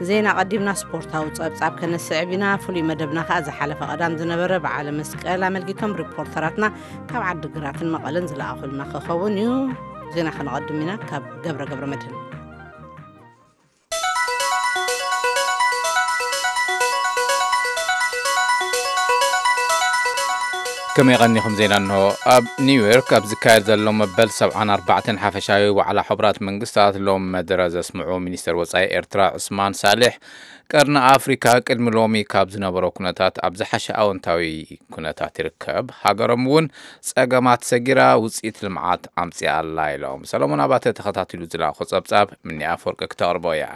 ዜና 0.10 0.28
ቀዲምና 0.40 0.72
ስፖርታዊ 0.82 1.26
ፀብፃብ 1.40 1.74
ከነስዕብ 1.82 2.32
ኢና 2.38 2.46
ፍሉይ 2.64 2.84
መደብና 2.90 3.20
ከዓ 3.30 3.38
ዝሓለፈ 3.50 3.80
ቀዳም 3.92 4.18
ዝነበረ 4.22 4.60
በዓለ 4.66 4.88
መስቀል 5.00 5.44
ኣመልጊቶም 5.50 5.96
ሪፖርተራትና 6.02 6.68
ካብ 7.12 7.24
ዓዲግራትን 7.30 7.94
መቐለን 7.96 8.28
ዝለኣኹልና 8.34 8.90
ክኸውን 8.94 9.38
እዩ 9.44 9.52
ዜና 10.16 10.30
ከነቐድም 10.38 10.82
ኢና 10.84 10.94
ካብ 11.10 11.26
ገብረ 11.46 11.64
ገብረ 11.72 11.88
መድህን 11.94 12.33
ከመይ 20.96 21.18
ቀኒኹም 21.24 21.54
ዜና 21.58 21.74
እንሆ 21.82 21.98
ኣብ 22.34 22.46
ኒውዮርክ 22.68 23.10
ኣብ 23.18 23.26
ዝካየድ 23.32 23.64
ዘሎ 23.68 23.92
መበል 24.00 24.30
74 24.38 25.12
ሓፈሻዊ 25.24 25.64
ዋዕላ 25.78 26.00
ሕቡራት 26.08 26.38
መንግስታት 26.48 26.96
ሎም 27.08 27.26
መደረ 27.34 27.68
ዘስምዑ 27.76 28.18
ሚኒስትር 28.26 28.56
ወፃኢ 28.62 28.86
ኤርትራ 29.00 29.28
ዑስማን 29.38 29.76
ሳሌሕ 29.82 30.16
ቀርኒ 30.72 30.96
ኣፍሪካ 31.12 31.54
ቅድሚ 31.68 31.94
ሎሚ 31.98 32.24
ካብ 32.32 32.48
ዝነበሮ 32.56 32.88
ኩነታት 32.98 33.38
ኣብ 33.46 33.54
ዝሓሸ 33.60 33.88
ኣወንታዊ 34.02 34.42
ኩነታት 34.96 35.40
ይርከብ 35.42 35.86
ሃገሮም 36.02 36.44
እውን 36.50 36.68
ፀገማት 37.12 37.64
ሰጊራ 37.72 38.02
ውፅኢት 38.24 38.60
ልምዓት 38.66 39.06
ኣምፅኣ 39.24 39.52
ኣላ 39.60 39.88
ኢሎም 39.98 40.28
ሰሎሞን 40.32 40.64
ኣባተ 40.66 40.94
ተኸታቲሉ 41.00 41.48
ዝለኣኾ 41.54 41.80
ፀብጻብ 41.94 42.28
ምኒ 42.50 42.60
ኣፈወርቂ 42.74 43.02
ክተቕርቦ 43.14 43.48
እያ 43.58 43.68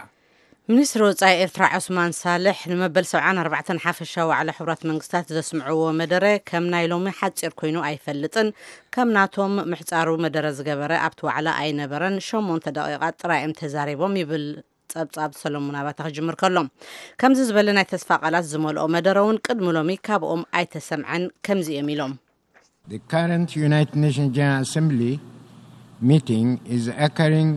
ሚኒስትሪ 0.72 1.02
ወፃኢ 1.06 1.34
ኤርትራ 1.44 1.64
ዑስማን 1.78 2.12
ሳልሕ 2.20 2.60
ንመበል 2.72 3.06
74 3.10 3.72
ሓፈሻ 3.86 4.14
ዋዕላ 4.30 4.50
ሕቡራት 4.58 4.82
መንግስታት 4.90 5.26
ዘስምዕዎ 5.36 5.82
መደረ 6.00 6.26
ከም 6.50 6.66
ናይ 6.74 6.86
ሎሚ 6.92 7.14
ሓፂር 7.20 7.54
ኮይኑ 7.62 7.78
ኣይፈልጥን 7.88 8.50
ከም 8.96 9.10
ናቶም 9.18 9.56
ምሕፃሩ 9.72 10.10
መደረ 10.26 10.46
ዝገበረ 10.60 10.92
ኣብቲ 11.08 11.20
ዋዕላ 11.30 11.50
ኣይነበረን 11.64 12.16
8 12.30 12.72
ደቂቓት 12.78 13.20
ጥራይኦም 13.24 13.58
ተዛሪቦም 13.62 14.16
ይብል 14.22 14.48
ፀብጻብ 14.96 15.32
ሰሎሞን 15.44 15.78
ኣባተ 15.82 16.00
ክጅምር 16.08 16.36
ከሎም 16.44 16.72
ከምዚ 17.22 17.40
ዝበለ 17.52 17.70
ናይ 17.80 17.88
ተስፋ 17.94 18.22
ቃላት 18.24 18.48
ዝመልኦ 18.54 18.88
መደረ 18.96 19.20
እውን 19.28 19.44
ቅድሚ 19.46 19.68
ሎሚ 19.78 19.92
ካብኦም 20.08 20.44
ኣይተሰምዐን 20.60 21.26
ከምዚ 21.48 21.70
እዮም 21.78 21.90
ኢሎም 21.96 22.14
The 22.92 23.00
current 23.14 23.50
United 23.68 23.96
Nations 24.06 24.32
General 24.38 24.62
Assembly 24.68 25.14
meeting 26.12 26.48
is 26.76 26.86
occurring 27.06 27.52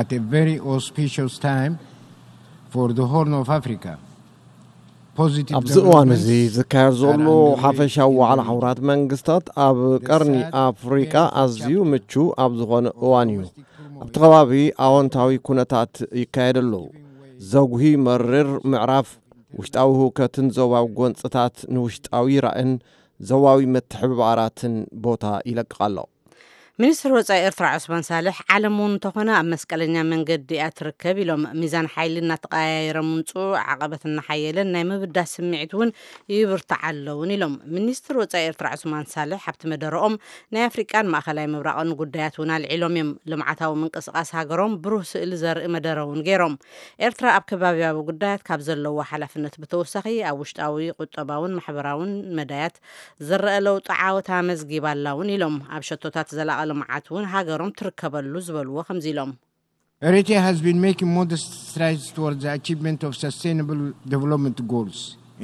at 0.00 0.08
a 0.18 0.20
very 0.34 0.56
auspicious 0.72 1.34
time 1.50 1.74
ኣብዚ 5.57 5.75
እዋን 5.83 6.09
እዚ 6.15 6.27
ዝካየድ 6.55 6.95
ዘሎ 7.01 7.27
ሓፈሻዊ 7.63 8.09
ዋዕላ 8.19 8.39
the 8.41 8.47
ሕቡራት 8.49 8.79
መንግስታት 8.89 9.45
ኣብ 9.65 9.77
ቀርኒ 10.07 10.33
ኣፍሪቃ 10.63 11.13
ኣዝዩ 11.41 11.75
ምቹ 11.91 12.11
ኣብ 12.43 12.51
ዝኾነ 12.59 12.85
እዋን 13.03 13.29
እዩ። 13.35 13.39
ኣብቲ 14.01 14.15
ከባቢ 14.23 14.51
ኣዎንታዊ 14.87 15.31
ኩነታት 15.47 15.93
ይካየድ 16.21 16.57
ኣለዉ 16.63 16.83
ዘጉሂ 17.53 17.83
መርር 18.07 18.49
ምዕራፍ 18.73 19.07
ውሽጣዊ 19.59 19.89
ህውከትን 20.01 20.47
ዞባዊ 20.57 20.85
ጎንፅታት 20.99 21.55
ንውሽጣዊ 21.73 22.27
ራእን 22.47 22.71
ዞባዊ 23.29 23.59
ምትሕብባራትን 23.75 24.75
ቦታ 25.05 25.23
ይለቅቕ 25.49 25.79
ኣሎ 25.87 25.97
ሚኒስትር 26.81 27.11
ወፃኢ 27.15 27.37
ኤርትራ 27.45 27.67
ዑስማን 27.75 28.03
ሳልሕ 28.07 28.35
ዓለም 28.55 28.75
እውን 28.79 28.91
እንተኾነ 28.95 29.29
ኣብ 29.37 29.45
መስቀለኛ 29.51 29.95
መንገዲ 30.09 30.49
እያ 30.57 30.65
ትርከብ 30.79 31.17
ኢሎም 31.23 31.43
ሚዛን 31.61 31.87
ሓይሊ 31.93 32.15
እናተቀያየረ 32.23 32.99
ምምፁ 33.07 33.31
ዓቐበት 33.61 34.03
እናሓየለን 34.09 34.69
ናይ 34.75 34.83
ምብዳስ 34.89 35.31
ስምዒት 35.37 35.71
እውን 35.75 35.91
ይብርታዕ 36.33 36.81
ኣለውን 36.89 37.31
ኢሎም። 37.35 37.53
ሚኒስትር 37.77 38.17
ወፃኢ 38.21 38.43
ኤርትራ 38.49 38.73
ዑስማን 38.75 39.07
ሳልሕ 39.13 39.47
ኣብቲ 39.51 39.63
መደረኦም 39.71 40.17
ናይ 40.57 40.65
ኣፍሪቃን 40.69 41.09
ማእኸላይ 41.15 41.47
ምብራቕን 41.55 41.95
ጉዳያት 42.01 42.37
እውን 42.39 42.51
ኣልዒሎም 42.57 42.93
እዮም። 42.99 43.09
ልምዓታዊ 43.33 43.73
ምንቅስቃስ 43.85 44.31
ሃገሮም 44.37 44.75
ብሩህ 44.85 45.07
ስእሊ 45.13 45.33
ዘርኢ 45.45 45.65
መደረ 45.77 45.97
እውን 46.09 46.21
ገይሮም። 46.29 46.55
ኤርትራ 47.09 47.27
ኣብ 47.39 47.47
ከባቢያዊ 47.53 47.97
ጉዳያት 48.11 48.45
ካብ 48.49 48.61
ዘለዎ 48.69 48.97
ሓላፍነት 49.13 49.57
ብተወሳኺ 49.63 50.07
ኣብ 50.29 50.37
ውሽጣዊ 50.43 50.77
ቁጠባውን 51.01 51.57
ማሕበራውን 51.59 52.13
መዳያት 52.41 52.77
ዝረአ 53.31 53.57
ለውጢ 53.67 53.89
ዓወት 54.05 54.31
ኣመዝጊባ 54.51 54.87
ኣላ 54.95 55.07
እውን 55.17 55.33
ኢሎም። 55.37 55.57
ኣብ 55.75 55.83
ሸቶታት 55.91 56.29
ዘላቐ 56.37 56.63
ልምዓት 56.70 57.06
እውን 57.12 57.26
ሃገሮም 57.34 57.72
ትርከበሉ 57.80 58.34
ዝበልዎ 58.48 58.78
ከምዚ 58.90 59.08
ኢሎም 59.14 59.32
Eritrea 60.02 60.40
has 60.40 60.60
been 60.60 60.80
making 60.80 61.10
modest 61.18 61.48
strides 61.70 62.06
towards 62.14 62.40
the 62.44 62.50
achievement 62.58 63.00
of 63.08 63.12
sustainable 63.24 63.82
development 64.14 64.58
goals 64.72 64.96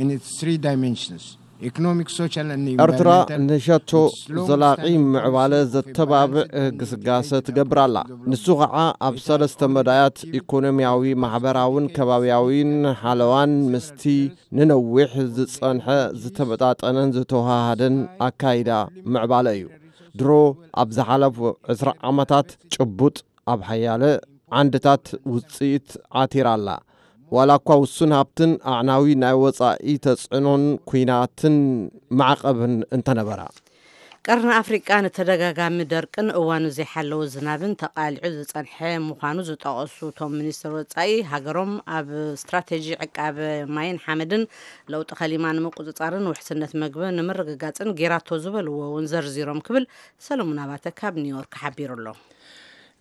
in 0.02 0.06
its 0.14 0.28
three 0.40 0.56
dimensions 0.68 1.24
economic, 1.68 2.08
social, 2.18 2.48
and 2.54 2.66
ኤርትራ 2.82 3.08
environmental. 3.12 3.46
ንሸቶ 3.46 3.92
Its 4.08 4.18
long 4.34 4.46
ዘላቒ 4.48 4.76
standing 4.78 5.04
ምዕባለ 5.14 5.52
policies 5.54 5.70
of 5.70 5.72
ዘተባብዕ 5.74 6.44
balanced 6.44 6.76
ግስጋሰ 6.80 7.30
development 7.30 7.46
ትገብር 7.46 7.78
ኣላ 7.84 7.96
ንሱ 8.32 8.46
ከዓ 8.60 8.76
ኣብ 9.08 9.16
ሰለስተ 9.26 9.70
መዳያት 9.76 10.18
ኢኮኖምያዊ 10.40 11.02
ማሕበራውን 11.24 11.88
ከባብያዊን 11.96 12.72
ሓለዋን 13.02 13.52
ምስቲ 13.72 14.04
ንነዊሕ 14.58 15.12
ዝጸንሐ 15.38 15.86
ዝተመጣጠነን 16.22 17.12
ዝተዋሃደን 17.18 17.98
ኣካይዳ 18.28 18.70
ምዕባለ 19.14 19.46
እዩ 19.58 19.66
ድሮ 20.19 20.31
ኣብ 20.81 20.89
ዝሓለፉ 20.97 21.37
20 21.73 21.93
ዓመታት 22.09 22.47
ጭቡጥ 22.73 23.15
ኣብ 23.53 23.61
ሓያለ 23.69 24.03
ዓንድታት 24.59 25.05
ውፅኢት 25.33 25.87
ዓቲራ 26.21 26.47
ኣላ። 26.57 26.67
ዋላ 27.35 27.51
እኳ 27.59 27.75
ውሱን 27.83 28.11
ሃብትን 28.17 28.51
ኣዕናዊ 28.73 29.05
ናይ 29.21 29.35
ወጻኢ 29.43 29.93
ተጽዕኖን 30.05 30.63
ኩናትን 30.89 31.55
ማዕቐብን 32.19 32.75
እንተነበራ 32.95 33.41
ቀርኒ 34.27 34.51
ኣፍሪቃ 34.57 34.97
ንተደጋጋሚ 35.05 35.77
ደርቅን 35.91 36.27
እዋኑ 36.39 36.65
ዘይሓለወ 36.75 37.23
ዝናብን 37.33 37.71
ተቃሊዑ 37.81 38.29
ዝጸንሐ 38.35 38.77
ምዃኑ 39.07 39.37
ዝጠቐሱ 39.49 39.97
እቶም 40.11 40.37
ሚኒስትር 40.39 40.71
ወፃኢ 40.77 41.09
ሃገሮም 41.31 41.73
ኣብ 41.97 42.07
ስትራቴጂ 42.41 42.85
ዕቃበ 43.05 43.37
ማይን 43.77 43.97
ሓመድን 44.05 44.43
ለውጢ 44.93 45.09
ከሊማ 45.21 45.51
ንምቁፅጻርን 45.57 46.29
ውሕስነት 46.31 46.73
ምግቢ 46.83 47.09
ንምርግጋፅን 47.17 47.91
ጌራቶ 48.01 48.39
ዝበልዎ 48.45 48.79
እውን 48.89 49.09
ዘርዚሮም 49.13 49.59
ክብል 49.69 49.87
ሰለሙን 50.27 50.61
ኣባተ 50.67 50.95
ካብ 51.01 51.17
ኒውዮርክ 51.25 51.57
ሓቢሩ 51.63 51.91
ኣሎ 51.97 52.07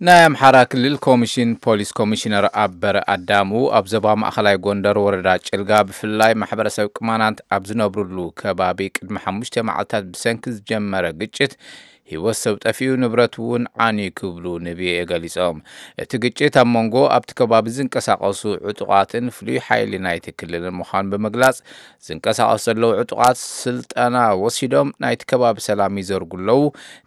ናይ 0.07 0.21
ኣምሓራ 0.29 0.57
ክልል 0.71 0.95
ኮሚሽን 1.05 1.51
ፖሊስ 1.65 1.91
ኮሚሽነር 1.99 2.45
ኣበረ 2.63 2.97
ኣዳሙ 3.13 3.51
ኣብ 3.79 3.85
ዞባ 3.93 4.15
ማእኸላይ 4.23 4.57
ጎንደር 4.65 4.97
ወረዳ 5.05 5.29
ጭልጋ 5.49 5.71
ብፍላይ 5.89 6.33
ማሕበረሰብ 6.43 6.87
ቅማናት 6.97 7.39
ኣብ 7.57 7.63
ዝነብሩሉ 7.69 8.25
ከባቢ 8.41 8.89
ቅድሚ 8.97 9.23
ሓሙሽተ 9.25 9.65
መዓልትታት 9.69 10.07
ብሰንኪ 10.15 10.55
ዝጀመረ 10.57 11.05
ግጭት 11.21 11.53
ሂወት 12.11 12.37
ሰብ 12.43 12.55
ጠፊኡ 12.65 12.91
ንብረት 13.03 13.35
እውን 13.41 13.65
ዓንዩ 13.87 14.09
ክብሉ 14.19 14.45
ንብኤ 14.67 14.95
ገሊፆም 15.11 15.59
እቲ 16.03 16.11
ግጭት 16.25 16.57
ኣብ 16.63 16.69
መንጎ 16.75 16.95
ኣብቲ 17.17 17.31
ከባቢ 17.41 17.67
ዝንቀሳቐሱ 17.77 18.43
ዕጡቓትን 18.71 19.27
ፍሉይ 19.37 19.59
ሓይሊ 19.67 20.01
ናይቲ 20.07 20.27
ክልልን 20.41 20.77
ምዃኑ 20.81 21.05
ብምግላጽ 21.13 21.59
ዝንቀሳቐሱ 22.09 22.63
ዘለዉ 22.69 22.91
ዕጡቓት 23.03 23.39
ስልጠና 23.63 24.17
ወሲዶም 24.43 24.91
ናይቲ 25.05 25.23
ከባቢ 25.33 25.57
ሰላም 25.69 26.01
ይዘርጉ 26.03 26.33
ኣለዉ 26.43 26.63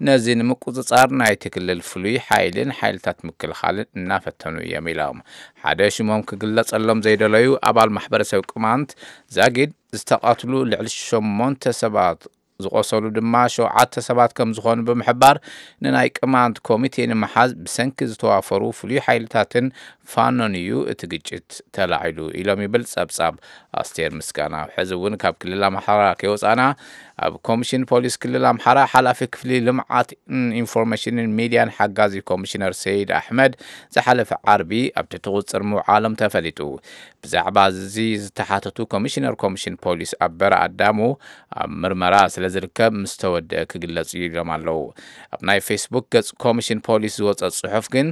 ነዚ 0.07 0.25
ንምቁፅጻር 0.41 1.09
ናይቲ 1.22 1.44
ክልል 1.55 1.81
ፍሉይ 1.89 2.16
ሓይልን 2.28 2.72
ሓይልታት 2.79 3.19
ምክልኻልን 3.29 3.89
እናፈተኑ 4.00 4.55
እዮም 4.67 4.88
ኢሎም። 4.94 5.19
ሓደ 5.63 5.79
ሽሞም 5.95 6.23
ክግለጸሎም 6.29 7.02
ዘይደለዩ 7.08 7.47
ኣባል 7.70 7.91
ማሕበረሰብ 7.97 8.41
ቅማንት 8.52 8.90
ዛጊድ 9.37 9.72
ዝተቓትሉ 9.99 10.53
ልዕሊ 10.72 10.87
ሸሞንተ 11.08 11.64
ሰባት 11.81 12.20
ዝቆሰሉ 12.65 13.04
ድማ 13.16 13.34
ሸውዓተ 13.54 14.03
ሰባት 14.07 14.33
ከም 14.39 14.51
ዝኾኑ 14.57 14.80
ብምሕባር 14.89 15.36
ንናይ 15.84 16.09
ቅማንት 16.18 16.57
ኮሚቴ 16.68 17.07
ንምሓዝ 17.10 17.51
ብሰንኪ 17.65 18.09
ዝተዋፈሩ 18.10 18.62
ፍሉይ 18.78 19.01
ሓይልታትን 19.07 19.66
ፋኖን 20.12 20.54
እዩ 20.60 20.71
እቲ 20.92 21.01
ግጭት 21.12 21.48
ተላዒሉ 21.77 22.18
ኢሎም 22.41 22.62
ይብል 22.66 22.84
ጸብጻብ 22.95 23.34
ኣስቴር 23.83 24.12
ምስጋና 24.18 24.54
ሕዚ 24.77 24.91
እውን 24.98 25.16
ካብ 25.22 25.36
ክልል 25.42 25.65
ኣምሓራ 25.71 26.03
ከይወፃና 26.22 26.62
ኣብ 27.23 27.34
ኮሚሽን 27.47 27.84
ፖሊስ 27.91 28.16
ክልል 28.22 28.46
ኣምሓራ 28.52 28.79
ሓላፊ 28.94 29.20
ክፍሊ 29.34 29.59
ልምዓት 29.67 30.09
ኢንፎርሜሽንን 30.62 31.28
ሚድያን 31.38 31.70
ሓጋዚ 31.78 32.14
ኮሚሽነር 32.32 32.73
ሰይድ 32.84 33.09
ኣሕመድ 33.20 33.53
ዝሓለፈ 33.96 34.32
ዓርቢ 34.53 34.72
ኣብ 35.00 35.06
ትሕቲ 35.14 35.26
ቁፅር 35.38 35.64
ምውዓሎም 35.72 36.17
ተፈሊጡ። 36.22 36.59
ብዛዕባ 37.23 37.58
እዚ 37.84 37.97
ዝተሓተቱ 38.23 38.88
ኮሚሽነር 38.94 39.35
ኮሚሽን 39.44 39.76
ፖሊስ 39.85 40.14
ኣበረ 40.28 40.53
ኣዳሙ 40.66 41.00
ኣብ 41.64 41.72
ምርመራ 41.84 42.16
ስለ 42.35 42.46
ዝርከብ 42.56 42.94
ምስ 43.02 43.14
ተወድአ 43.23 43.64
ክግለጽ 43.73 44.11
ኢሎም 44.23 44.52
ኣለዉ 44.58 44.82
ኣብ 45.35 45.41
ናይ 45.50 45.61
ፌስቡክ 45.70 46.08
ገጽ 46.16 46.29
ኮሚሽን 46.46 46.82
ፖሊስ 46.90 47.16
ዝወፀ 47.22 47.41
ጽሑፍ 47.59 47.88
ግን 47.96 48.09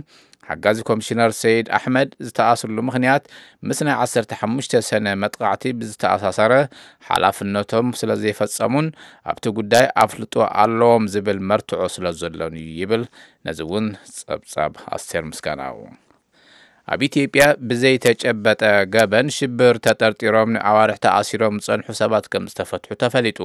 ሓጋዚ 0.50 0.78
ኮሚሽነር 0.90 1.32
ሰይድ 1.42 1.68
ኣሕመድ 1.78 2.10
ዝተኣስርሉ 2.28 2.78
ምክንያት 2.90 3.24
ምስ 3.70 3.80
ናይ 3.88 3.96
15 4.04 4.78
ሰነ 4.90 5.16
መጥቃዕቲ 5.24 5.74
ብዝተኣሳሰረ 5.80 6.54
ሓላፍነቶም 7.10 7.90
ስለ 8.02 8.12
ዘይፈጸሙን 8.24 8.88
ኣብቲ 9.34 9.46
ጉዳይ 9.60 9.88
ኣፍልጦ 10.06 10.36
ኣለዎም 10.64 11.06
ዝብል 11.16 11.42
መርትዖ 11.52 11.82
ስለ 11.98 12.16
ዘሎን 12.22 12.56
እዩ 12.64 12.70
ይብል። 12.82 13.06
ነዚ 13.48 13.60
እውን 13.68 13.88
ጸብጻብ 14.20 14.74
ኣስቴር 14.98 15.26
ምስጋናው 15.34 15.78
ኣብ 16.92 17.02
ኢትዮጵያ 17.08 17.44
ብዘይተጨበጠ 17.68 18.62
ገበን 18.94 19.28
ሽብር 19.36 19.76
ተጠርጢሮም 19.86 20.50
ንኣዋርሕ 20.56 20.98
ተኣሲሮም 21.06 21.56
ዝጸንሑ 21.66 21.88
ሰባት 22.02 22.26
ከም 22.34 22.44
ዝተፈትሑ 22.52 22.92
ተፈሊጡ። 23.04 23.40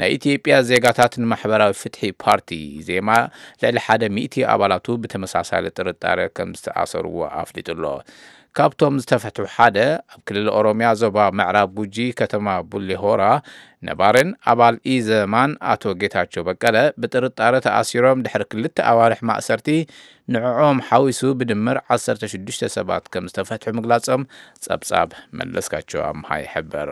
ናይ 0.00 0.10
ኢትዮጵያ 0.16 0.54
ዜጋታት 0.70 1.14
ንማሕበራዊ 1.22 1.72
ፍትሒ 1.82 2.10
ፓርቲ 2.24 2.50
ዜማ 2.88 3.08
ልዕሊ 3.62 3.78
ሓደ 3.86 4.02
ሚእቲ 4.16 4.44
ኣባላቱ 4.54 4.96
ብተመሳሳሊ 5.04 5.64
ጥርጣረ 5.78 6.18
ከም 6.38 6.50
ዝተኣሰርዎ 6.60 7.16
ኣፍሊጡ 7.42 7.68
ኣሎ 7.76 7.84
ካብቶም 8.58 8.94
ዝተፈትሑ 9.02 9.46
ሓደ 9.54 9.78
ኣብ 10.12 10.20
ክልል 10.28 10.46
ኦሮምያ 10.58 10.88
ዞባ 11.00 11.26
ምዕራብ 11.38 11.70
ጉጂ 11.78 11.96
ከተማ 12.20 12.54
ቡሌ 12.70 12.88
ሆራ 13.02 13.22
ነባርን 13.88 14.30
ኣባል 14.52 14.76
ኢዘማን 14.92 15.52
ኣቶ 15.72 15.92
ጌታቸው 16.02 16.44
በቀለ 16.48 16.76
ብጥርጣረ 17.02 17.60
ተኣሲሮም 17.66 18.22
ድሕሪ 18.26 18.44
ክልተ 18.52 18.78
ኣዋርሕ 18.92 19.20
ማእሰርቲ 19.30 19.68
ንዕኦም 20.36 20.80
ሓዊሱ 20.88 21.32
ብድምር 21.42 21.78
16 21.98 22.66
ሰባት 22.78 23.04
ከም 23.14 23.28
ዝተፈትሑ 23.32 23.76
ምግላጾም 23.80 24.24
ጸብጻብ 24.64 25.12
መለስካቸው 25.40 26.02
ኣምሃ 26.08 26.40
ይሕበር 26.46 26.90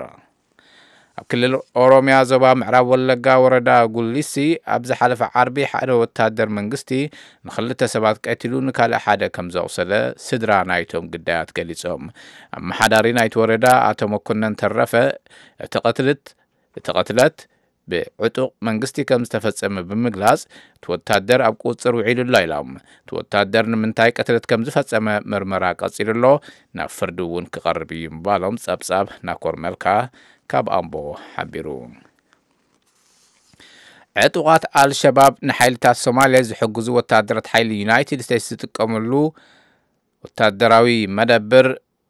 ኣብ 1.19 1.25
ክልል 1.31 1.53
ኦሮምያ 1.81 2.17
ዞባ 2.29 2.43
ምዕራብ 2.59 2.85
ወለጋ 2.91 3.27
ወረዳ 3.43 3.69
ጉሊሲ 3.95 4.33
ኣብ 4.73 4.83
ዝሓለፈ 4.89 5.21
ዓርቢ 5.39 5.65
ሓደ 5.71 5.89
ወታደር 6.01 6.49
መንግስቲ 6.57 6.91
ንክልተ 7.47 7.89
ሰባት 7.93 8.17
ቀቲሉ 8.25 8.61
ንካልእ 8.67 9.01
ሓደ 9.05 9.29
ከም 9.35 9.47
ዘቑሰለ 9.55 9.91
ስድራ 10.27 10.51
ናይቶም 10.69 11.09
ግዳያት 11.13 11.51
ገሊፆም 11.59 12.05
ኣመሓዳሪ 12.59 13.07
ናይቲ 13.19 13.35
ወረዳ 13.43 13.67
ኣቶ 13.89 14.09
መኮነን 14.13 14.57
ተረፈ 14.61 14.93
እቲ 15.67 15.73
ቀትልት 15.85 16.23
እቲ 16.79 16.87
ቀትለት 16.97 17.37
ብዕጡቕ 17.91 18.49
መንግስቲ 18.67 19.03
ከም 19.09 19.21
ዝተፈጸመ 19.27 19.81
ብምግላጽ 19.89 20.41
እቲ 20.77 20.85
ወታደር 20.93 21.41
ኣብ 21.47 21.55
ቁፅር 21.63 21.93
ውዒሉ 21.99 22.19
ኣሎ 22.29 22.41
ኢሎም 22.45 22.71
እቲ 22.81 23.09
ወታደር 23.19 23.65
ንምንታይ 23.73 24.11
ቀትለት 24.17 24.45
ከም 24.51 24.63
ዝፈጸመ 24.67 25.07
ምርመራ 25.33 25.65
ቀጺሉ 25.81 26.09
ኣሎ 26.15 26.25
ናብ 26.79 26.91
ፍርዲ 26.97 27.19
እውን 27.27 27.47
ክቐርብ 27.55 27.91
እዩ 27.97 28.05
ምባሎም 28.17 28.57
ጸብጻብ 28.65 29.07
ናኮር 29.29 29.57
መልካ 29.65 29.85
ካብ 30.53 30.67
ኣምቦ 30.77 30.95
ሓቢሩ 31.33 31.67
ዕጡቓት 34.25 34.63
ኣልሸባብ 34.79 35.33
ንሓይልታት 35.47 35.97
ሶማልያ 36.05 36.39
ዝሕግዙ 36.49 36.87
ወታደራት 36.99 37.47
ሓይሊ 37.51 37.69
ዩናይትድ 37.83 38.21
ስቴትስ 38.27 38.47
ዝጥቀመሉ 38.53 39.11
ወታደራዊ 40.25 40.89
መደብር 41.17 41.67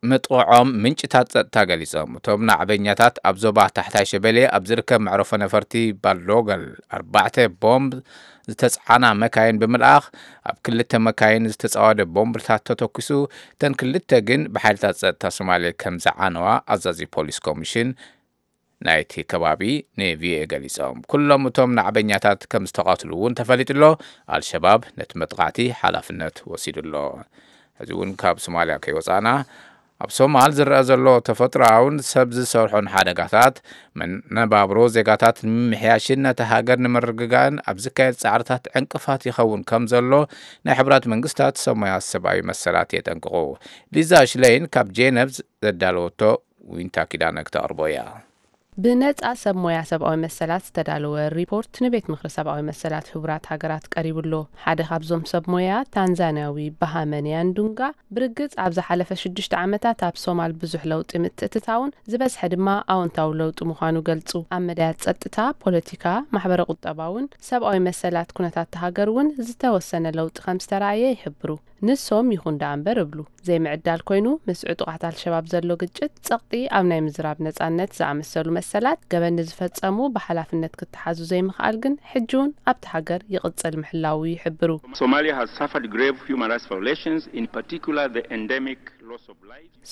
ምጥቕዖም 0.10 0.70
ምንጭታት 0.84 1.28
ጸጥታ 1.34 1.64
ገሊፆም 1.70 2.12
እቶም 2.18 2.44
ናዕበኛታት 2.50 3.16
ኣብ 3.30 3.38
ዞባ 3.44 3.66
ታሕታይ 3.78 4.06
ሸበሌ 4.12 4.38
ኣብ 4.56 4.64
ዝርከብ 4.70 5.02
መዕረፎ 5.08 5.32
ነፈርቲ 5.44 5.74
ባሎገል 6.04 6.64
ኣርባዕተ 6.98 7.48
ቦምብ 7.64 7.94
ዝተፀዓና 8.52 9.06
መካይን 9.24 9.60
ብምልኣኽ 9.62 10.06
ኣብ 10.50 10.58
ክልተ 10.68 11.02
መካይን 11.08 11.50
ዝተፃወደ 11.54 12.06
ቦምብታት 12.16 12.64
ተተኪሱ 12.70 13.12
እተን 13.56 13.76
ክልተ 13.82 14.22
ግን 14.30 14.44
ብሓይልታት 14.56 14.98
ጸጥታ 15.02 15.34
ሶማሌ 15.40 15.74
ከም 15.84 15.98
ዝዓነዋ 16.06 16.48
ኣዛዚ 16.76 17.10
ፖሊስ 17.18 17.40
ኮሚሽን 17.50 17.92
ናይቲ 18.89 19.25
ከባቢ 19.33 19.63
ንቪኦኤ 20.01 20.43
ገሊፆም። 20.53 20.99
ኩሎም 21.13 21.45
እቶም 21.51 21.71
ናዕበኛታት 21.79 22.41
ከም 22.53 22.65
ዝተቐትሉ 22.71 23.11
እውን 23.19 23.37
ተፈሊጡ 23.41 23.71
ኣሎ 23.77 23.85
ኣልሸባብ 24.37 24.81
ነቲ 25.01 25.13
መጥቃዕቲ 25.23 25.59
ሓላፍነት 25.83 26.39
ወሲዱ 26.53 26.79
ኣሎ 26.87 26.97
እውን 27.95 28.11
ካብ 28.23 28.37
ሶማልያ 28.47 28.77
ከይወፃና 28.85 29.29
ኣብ 30.05 30.11
ሶማል 30.17 30.51
ዝረአ 30.57 30.79
ዘሎ 30.89 31.07
ተፈጥሮኣውን 31.27 31.97
ሰብ 32.11 32.29
ዝሰርሖን 32.37 32.87
ሓደጋታት 32.95 33.57
መነባብሮ 34.01 34.79
ዜጋታት 34.97 35.37
ንምምሕያሽን 35.47 36.21
ነቲ 36.27 36.41
ሃገር 36.53 36.79
ንምርግጋእን 36.85 37.57
ኣብ 37.71 37.79
ዝካየድ 37.85 38.17
ፃዕርታት 38.23 38.65
ዕንቅፋት 38.81 39.23
ይኸውን 39.29 39.63
ከም 39.71 39.87
ዘሎ 39.93 40.13
ናይ 40.67 40.77
ሕቡራት 40.81 41.07
መንግስታት 41.15 41.63
ሰማያት 41.67 42.05
ሰብኣዊ 42.13 42.41
መሰላት 42.51 42.93
የጠንቅቑ። 42.99 43.37
ሊዛ 43.97 44.13
ሽለይን 44.33 44.67
ካብ 44.77 44.91
ጄነቭ 44.99 45.33
ዘዳለወቶ 45.67 46.21
ዊንታ 46.77 47.07
ኪዳነ 47.13 47.39
ክተቕርቦ 47.49 47.81
እያ 47.93 48.01
ብነጻ 48.83 49.21
ሰብ 49.41 49.57
ሞያ 49.65 49.81
ሰብኣዊ 49.91 50.17
መሰላት 50.23 50.63
ዝተዳለወ 50.69 51.17
ሪፖርት 51.37 51.75
ንቤት 51.85 52.07
ምክሪ 52.13 52.29
ሰብኣዊ 52.37 52.61
መሰላት 52.69 53.11
ሕቡራት 53.13 53.45
ሃገራት 53.51 53.85
ቀሪቡሎ። 53.93 54.33
ሓደ 54.63 54.81
ካብዞም 54.89 55.23
ሰብ 55.33 55.45
ሞያ 55.55 55.75
ታንዛንያዊ 55.97 56.57
ባሃመንያን 56.81 57.53
ዱንጋ 57.59 57.81
ብርግጽ 58.17 58.53
ኣብ 58.65 58.73
ዝሓለፈ 58.79 59.11
ሽዱሽተ 59.23 59.55
ዓመታት 59.65 60.01
ኣብ 60.09 60.17
ሶማል 60.25 60.55
ብዙሕ 60.63 60.83
ለውጢ 60.93 61.13
ምትእትታውን 61.25 61.95
ዝበዝሐ 62.15 62.51
ድማ 62.55 62.67
ኣዎንታዊ 62.95 63.31
ለውጢ 63.43 63.61
ምዃኑ 63.71 63.97
ገልጹ። 64.11 64.33
ኣብ 64.57 64.65
መድያት 64.69 64.99
ጸጥታ 65.07 65.39
ፖለቲካ 65.65 66.05
ማሕበረ 66.37 66.61
ቁጠባ 66.75 66.99
እውን 67.13 67.29
ሰብኣዊ 67.51 67.79
መሰላት 67.89 68.35
ኩነታት 68.39 68.71
ተሃገር 68.77 69.11
እውን 69.15 69.31
ዝተወሰነ 69.51 70.15
ለውጢ 70.19 70.37
ከም 70.47 70.61
ዝተረኣየ 70.65 71.05
ይሕብሩ። 71.15 71.53
ንሶም 71.87 72.29
ይኹን 72.35 72.57
ዳ 72.61 72.65
እምበር 72.75 72.99
እብሉ 73.03 73.19
ዘይምዕዳል 73.47 74.01
ኮይኑ 74.09 74.27
ምስ 74.49 74.61
ዕጡቃት 74.73 75.03
ኣልሸባብ 75.09 75.45
ዘሎ 75.53 75.71
ግጭት 75.83 76.13
ጸቕጢ 76.29 76.53
ኣብ 76.77 76.85
ናይ 76.91 77.01
ምዝራብ 77.07 77.39
ነጻነት 77.47 77.91
ዝኣመሰሉ 77.99 78.47
መሰላት 78.65 79.01
ገበኒ 79.13 79.39
ዝፈጸሙ 79.49 79.97
ብሓላፍነት 80.15 80.75
ክትሓዙ 80.81 81.19
ዘይምኽኣል 81.31 81.77
ግን 81.83 81.95
ሕጂ 82.11 82.31
እውን 82.37 82.51
ኣብቲ 82.71 82.85
ሃገር 82.93 83.21
ይቕጽል 83.35 83.75
ምሕላው 83.81 84.21
ይሕብሩ. 84.31 84.71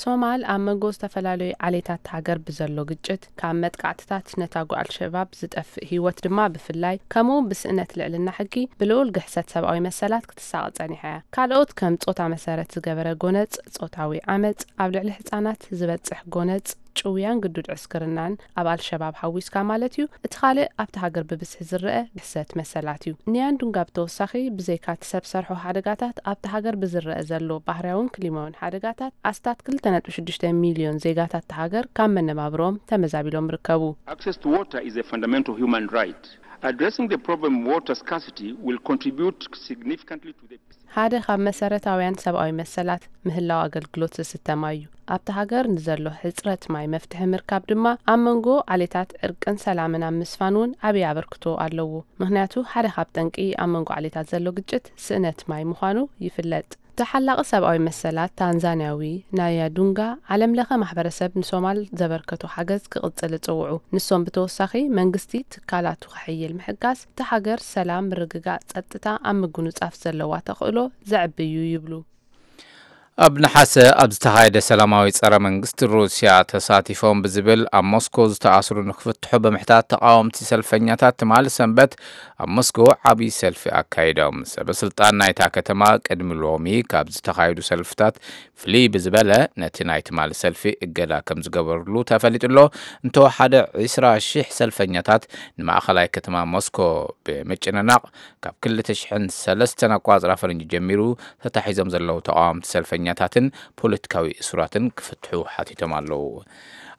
ሶማል 0.00 0.42
ኣብ 0.52 0.60
መንጎ 0.66 0.84
ዝተፈላለዩ 0.94 1.50
ዓሌታት 1.66 2.04
ሃገር 2.12 2.38
ብዘሎ 2.46 2.84
ግጭት 2.90 3.22
ካብ 3.40 3.56
መጥቃዕትታት 3.62 4.28
ነታጉ 4.42 4.70
ኣልሸባብ 4.82 5.28
ዝጠፍእ 5.40 5.86
ሂወት 5.90 6.20
ድማ 6.26 6.46
ብፍላይ 6.54 6.96
ከምኡ 7.14 7.38
ብስእነት 7.50 7.90
ልዕልና 8.00 8.28
ሕጊ 8.38 8.64
ብልኡል 8.80 9.10
ግሕሰት 9.16 9.52
ሰብኣዊ 9.54 9.80
መሰላት 9.88 10.26
ክትሳቐ 10.30 10.64
ጸኒሓ 10.78 11.02
እያ 11.10 11.18
ካልኦት 11.36 11.72
ከም 11.80 11.98
ጾታ 12.04 12.30
መሰረት 12.34 12.70
ዝገበረ 12.76 13.10
ጎነጽ 13.24 13.54
ጾታዊ 13.78 14.22
ዓመፅ 14.36 14.62
ኣብ 14.84 14.90
ልዕሊ 14.96 15.10
ህጻናት 15.18 15.62
ዝበጽሕ 15.80 16.22
ጎነጽ 16.36 16.68
ጭውያን 17.00 17.40
ግዱድ 17.44 17.68
ዕስክርናን 17.76 18.34
ኣብ 18.60 18.66
ኣልሸባብ 18.72 19.14
ሓዊስካ 19.22 19.64
ማለት 19.70 19.94
እዩ። 19.98 20.04
እቲ 20.26 20.32
ካልእ 20.40 20.68
ኣብቲ 20.84 20.96
ሃገር 21.04 21.24
ብብዝሒ 21.30 21.60
ዝርአ 21.70 21.94
ግሕሰት 22.16 22.50
መሰላት 22.60 23.02
እዩ። 23.08 23.14
ንያን 23.34 23.58
ዱንጋ 23.62 23.76
ብተወሳኺ 23.88 24.32
ብዘይካ 24.58 24.86
እቲ 24.98 25.04
ሰብ 25.12 25.24
ሰርሖ 25.32 25.58
ሓደጋታት 25.64 26.16
ኣብቲ 26.32 26.44
ሃገር 26.54 26.76
ብዝርአ 26.84 27.18
ዘሎ 27.30 27.50
ባህርያውን 27.68 28.10
ክሊማውን 28.16 28.56
ሓደጋታት 28.62 29.12
ኣስታት 29.32 29.58
2.6 29.70 30.52
ሚልዮን 30.62 31.00
ዜጋታት 31.06 31.44
እቲ 31.46 31.52
ሃገር 31.60 31.84
ካብ 31.98 32.10
መነባብሮም 32.16 32.78
ተመዛቢሎም 32.92 33.50
ርከቡ 33.56 33.82
Addressing 36.64 37.08
the 37.08 37.18
problem 37.18 37.64
water 37.64 37.94
scarcity 37.96 38.52
will 38.52 38.78
contribute 38.78 39.48
significantly 39.66 40.32
to 40.40 40.44
the 40.50 40.58
ሓደ 40.96 41.14
ካብ 41.26 41.40
መሰረታውያን 41.46 42.18
ሰብኣዊ 42.22 42.50
መሰላት 42.58 43.02
ምህላው 43.26 43.60
ኣገልግሎት 43.66 44.16
ዝስተማ 44.18 44.62
እዩ 44.74 44.82
ኣብቲ 45.14 45.26
ሃገር 45.36 45.64
ንዘሎ 45.74 46.04
ሕፅረት 46.20 46.64
ማይ 46.74 46.86
መፍትሒ 46.94 47.26
ምርካብ 47.32 47.62
ድማ 47.70 47.84
ኣብ 48.12 48.20
መንጎ 48.26 48.46
ዓሌታት 48.74 49.10
ዕርቅን 49.28 49.58
ሰላምን 49.64 50.04
ኣብ 50.08 50.14
ምስፋን 50.20 50.56
እውን 50.58 50.74
ዓብዪ 50.88 51.04
ኣበርክቶ 51.10 51.54
ኣለዎ። 51.64 51.92
ምክንያቱ 52.22 52.64
ሓደ 52.74 52.86
ካብ 52.96 53.10
ጠንቂ 53.16 53.36
ኣብ 53.64 53.72
መንጎ 53.74 53.90
ዓሌታት 53.98 54.28
ዘሎ 54.34 54.54
ግጭት 54.58 54.86
ስእነት 55.06 55.42
ማይ 55.52 55.64
ምዃኑ 55.72 55.98
ይፍለጥ 56.26 56.68
ተሓላቒ 57.00 57.40
ሰብኣዊ 57.50 57.78
መሰላት 57.86 58.32
ታንዛንያዊ 58.38 59.02
ናያ 59.38 59.68
ዱንጋ 59.76 60.00
ዓለም 60.34 60.56
ለኸ 60.58 60.78
ማሕበረሰብ 60.82 61.38
ንሶማል 61.40 61.78
ዘበርከቱ 62.00 62.50
ሓገዝ 62.54 62.82
ክቕጽል 62.92 63.32
ይጽውዑ 63.36 63.72
ንሶም 63.96 64.24
ብተወሳኺ 64.26 64.82
መንግስቲ 64.98 65.42
ትካላቱ 65.54 66.02
ክሕይል 66.14 66.52
ምሕጋዝ 66.58 67.00
እቲ 67.08 67.28
ሃገር 67.32 67.62
ሰላም 67.72 68.08
ምርግጋእ 68.12 68.64
ጸጥታ 68.72 69.16
ኣብ 69.30 69.38
ምግንጻፍ 69.42 69.96
ዘለዋ 70.04 70.42
ተኽእሎ 70.48 70.78
ዘዕብዩ 71.12 71.54
ይብሉ 71.74 71.94
ኣብ 73.20 73.34
ነሓሰ 73.44 73.74
ኣብ 74.02 74.10
ዝተኻየደ 74.14 74.58
ሰላማዊ 74.68 75.06
ጸረ 75.16 75.32
መንግስቲ 75.46 75.78
ሩስያ 75.94 76.28
ተሳቲፎም 76.50 77.18
ብዝብል 77.24 77.62
ኣብ 77.78 77.84
ሞስኮ 77.94 78.24
ዝተኣስሩ 78.30 78.76
ንክፍትሑ 78.90 79.38
ብምሕታት 79.44 79.86
ተቃወምቲ 79.92 80.36
ሰልፈኛታት 80.50 81.16
ትማሊ 81.22 81.52
ሰንበት 81.56 81.92
ኣብ 82.42 82.50
ሞስኮ 82.58 82.78
ዓብዪ 83.10 83.28
ሰልፊ 83.40 83.62
ኣካይዶም። 83.80 84.36
ሰበስልጣን 84.52 85.18
ናይታ 85.22 85.48
ከተማ 85.56 85.90
ቅድሚ 86.06 86.30
ሎሚ 86.44 86.66
ካብ 86.92 87.10
ዝተኻየዱ 87.16 87.58
ሰልፍታት 87.70 88.14
ፍልይ 88.62 88.86
ብዝበለ 88.94 89.30
ነቲ 89.62 89.76
ናይ 89.90 90.00
ትማሊ 90.08 90.32
ሰልፊ 90.42 90.62
እገዳ 90.86 91.12
ከም 91.28 91.38
ዝገበርሉ 91.48 91.94
ተፈሊጡ 92.12 92.44
ኣሎ 92.50 92.58
እንተወሓደ 93.04 93.54
20 93.84 94.10
ሽሕ 94.30 94.48
ሰልፈኛታት 94.60 95.22
ንማእኸላይ 95.60 96.08
ከተማ 96.16 96.44
ሞስኮ 96.54 96.78
ብምጭንናቕ 97.26 98.02
ካብ 98.46 98.56
2003 98.70 99.86
ኣቋፅራ 100.00 100.32
ፈረንጂ 100.42 100.62
ጀሚሩ 100.74 101.00
ተታሒዞም 101.46 101.92
ዘለዉ 101.96 102.18
ተቃወምቲ 102.30 102.66
ሰልፈኛ 102.74 103.01
እስረኛታትን 103.01 103.45
ፖለቲካዊ 103.81 104.27
እስራትን 104.43 104.85
ክፍትሑ 104.99 105.39
ሓቲቶም 105.53 105.93
ኣለዉ 105.99 106.25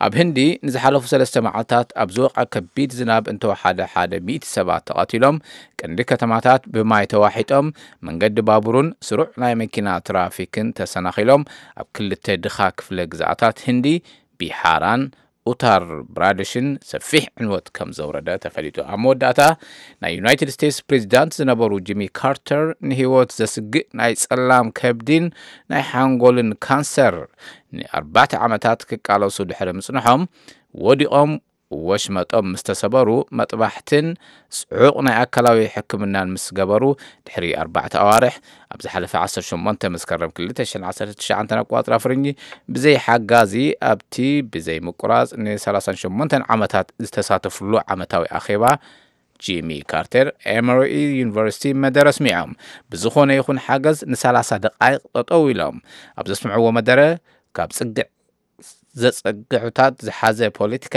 ኣብ 0.06 0.12
ህንዲ 0.20 0.38
ንዝሓለፉ 0.66 1.04
ሰለስተ 1.12 1.36
መዓልትታት 1.46 1.88
ኣብ 2.02 2.08
ዝወቃ 2.16 2.36
ከቢድ 2.54 2.90
ዝናብ 2.98 3.24
እንተወሓደ 3.32 3.86
ሓደ 3.92 4.12
ሚእቲ 4.26 4.44
ሰባት 4.56 4.84
ተቐቲሎም 4.88 5.36
ቀንዲ 5.80 6.06
ከተማታት 6.10 6.62
ብማይ 6.74 7.06
ተዋሒጦም 7.12 7.72
መንገዲ 8.08 8.44
ባቡርን 8.48 8.90
ስሩዕ 9.08 9.28
ናይ 9.42 9.54
መኪና 9.62 9.96
ትራፊክን 10.08 10.68
ተሰናኺሎም 10.80 11.44
ኣብ 11.82 11.88
ክልተ 11.98 12.36
ድኻ 12.44 12.68
ክፍለ 12.80 13.08
ግዛኣታት 13.14 13.58
ህንዲ 13.68 13.86
ቢሓራን 14.40 15.04
ኡታር 15.51 15.83
ብራደሽን 16.15 16.67
ሰፊሕ 16.89 17.23
ዕንወት 17.39 17.65
ከም 17.77 17.89
ዘውረደ 17.97 18.29
ተፈሊጡ። 18.43 18.77
ኣብ 18.91 18.99
መወዳእታ 19.03 19.41
ናይ 20.03 20.11
ዩናይትድ 20.19 20.49
ስቴትስ 20.55 20.77
ፕሬዚዳንት 20.89 21.37
ዝነበሩ 21.39 21.71
ጂሚ 21.87 22.01
ካርተር 22.19 22.63
ንሂወት 22.89 23.31
ዘስግእ 23.39 23.85
ናይ 24.01 24.13
ጸላም 24.23 24.67
ከብዲን 24.79 25.25
ናይ 25.73 25.83
ሓንጎልን 25.91 26.51
ካንሰር 26.67 27.17
ንኣርባዕተ 27.79 28.33
ዓመታት 28.47 28.81
ክቃለሱ 28.91 29.37
ድሕሪ 29.51 29.69
ምጽንሖም 29.79 30.23
ወዲቖም 30.87 31.33
ወሽመጦም 31.88 32.46
ምስ 32.52 32.62
ተሰበሩ 32.68 33.08
መጥባሕትን 33.38 34.06
ጽዑቕ 34.58 34.94
ናይ 35.06 35.16
ኣካላዊ 35.22 35.58
ሕክምናን 35.74 36.28
ምስ 36.34 36.44
ገበሩ 36.58 36.84
ድሕሪ 37.26 37.46
ኣርባዕተ 37.62 37.94
ኣዋርሕ 38.02 38.36
ኣብ 38.74 38.80
ዝሓለፈ 38.84 39.12
18 39.24 39.88
መስከረም 39.94 40.32
2019 40.38 41.58
ኣቋፅራ 41.62 41.96
ፍርኚ 42.04 42.24
ብዘይ 42.74 42.96
ሓጋዚ 43.06 43.54
ኣብቲ 43.90 44.16
ብዘይ 44.54 44.80
ምቁራፅ 44.88 45.30
ን38 45.44 46.38
ዓመታት 46.56 46.88
ዝተሳተፍሉ 47.04 47.72
ዓመታዊ 47.94 48.24
ኣኼባ 48.40 48.64
ጂሚ 49.46 49.70
ካርተር 49.90 50.28
ኤመሪ 50.52 50.92
ዩኒቨርሲቲ 51.20 51.72
መደረ 51.82 52.08
ስሚዖም 52.18 52.52
ብዝኾነ 52.92 53.30
ይኹን 53.38 53.58
ሓገዝ 53.66 53.98
ን30 54.12 54.62
ደቃይቕ 54.64 55.02
ጠጠው 55.16 55.44
ኢሎም 55.52 55.76
ኣብ 56.20 56.28
ዘስምዕዎ 56.30 56.70
መደረ 56.78 57.02
ካብ 57.58 57.70
ጽግዕ 57.78 58.08
ዘጸግዑታት 59.02 59.94
ዝሓዘ 60.06 60.40
ፖለቲካ 60.58 60.96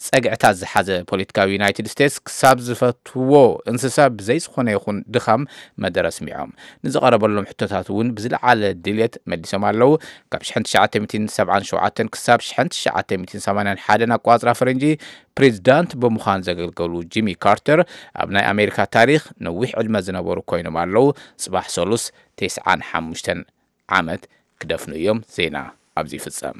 ጸግዕታት 0.00 0.54
ዝሓዘ 0.60 0.88
ፖለቲካዊ 1.10 1.48
ዩናይትድ 1.56 1.86
ስቴትስ 1.92 2.16
ክሳብ 2.26 2.56
ዝፈትዎ 2.66 3.32
እንስሳ 3.70 3.96
ብዘይ 4.18 4.38
ዝኾነ 4.44 4.68
ይኹን 4.74 4.98
ድኻም 5.14 5.42
መደረ 5.84 6.06
ስሚዖም። 6.16 6.50
ንዝቐረበሎም 6.84 7.48
ሕቶታት 7.50 7.88
እውን 7.92 8.08
ብዝለዓለ 8.18 8.62
ድልት 8.84 9.14
መሊሶም 9.32 9.64
ኣለዉ። 9.70 9.90
ካብ 10.32 10.42
1977 10.50 12.12
ክሳብ 12.14 12.38
1981 12.46 14.14
ኣቋፅራ 14.18 14.48
ፈረንጂ 14.60 14.84
ፕሬዚዳንት 15.38 15.90
ብምዃን 16.02 16.40
ዘገልገሉ 16.48 16.94
ጂሚ 17.14 17.28
ካርተር 17.44 17.80
ኣብ 18.22 18.28
ናይ 18.36 18.46
ኣሜሪካ 18.54 18.78
ታሪክ 18.96 19.22
ነዊሕ 19.46 19.70
ዕድመ 19.82 19.96
ዝነበሩ 20.08 20.38
ኮይኖም 20.52 20.78
ኣለዉ። 20.84 21.06
ጽባሕ 21.44 21.66
ሰሉስ 21.76 22.04
95 22.38 23.30
ዓመት 23.88 24.22
ክደፍኑ 24.60 24.92
እዮም። 25.00 25.20
ዜና 25.36 25.56
ኣብዚ 25.96 26.12
ይፍጸም 26.20 26.58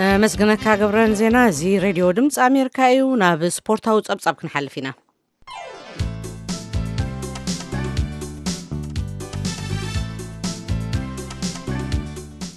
ነመስግነካ 0.00 0.64
ገብረን 0.80 1.10
ዜና 1.20 1.38
እዚ 1.50 1.60
ሬድዮ 1.84 2.04
ድምፂ 2.18 2.36
ኣሜሪካ 2.46 2.78
እዩ። 2.92 3.00
ናብ 3.22 3.40
ስፖርታዊ 3.56 3.96
ፀብጻብ 4.08 4.34
ክንሓልፍ 4.40 4.74
ኢና። 4.80 4.88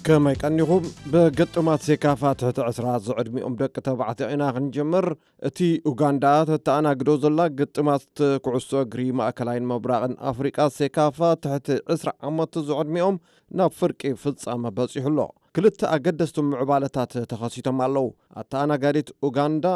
ከመይ 0.06 0.36
ቀኒኹም 0.42 0.86
ብግጥማት 1.12 1.84
ሴካፋ 1.88 2.22
ትሕቲ 2.40 2.58
ዕስራ 2.70 2.86
ዝዕድሚኦም 3.08 3.54
ደቂ 3.60 3.76
ተባዕትዮ 3.86 4.26
ኢና 4.34 4.42
ክንጅምር 4.56 5.06
እቲ 5.50 5.58
ኡጋንዳ 5.92 6.24
ተተኣናግዶ 6.50 7.10
ዘላ 7.22 7.50
ግጥማት 7.60 8.08
ኩዕሶ 8.46 8.72
እግሪ 8.86 9.06
ማእከላይን 9.20 9.70
መብራቕን 9.70 10.16
ኣፍሪቃ 10.32 10.58
ሴካፋ 10.80 11.20
ትሕቲ 11.44 11.68
20 11.94 12.18
ዓመት 12.30 12.54
ዝዕድሚኦም 12.68 13.16
ናብ 13.60 13.72
ፍርቂ 13.80 14.02
ፍጻመ 14.24 14.64
በፂሑ 14.78 15.06
ኣሎ 15.14 15.20
ክልተ 15.56 15.80
ኣገደስቲ 15.94 16.36
ምዕባለታት 16.50 17.12
ተኸሲቶም 17.30 17.80
ኣለዉ። 17.84 18.06
ኣተኣናጋዲት 18.40 19.08
ኡጋንዳ 19.26 19.66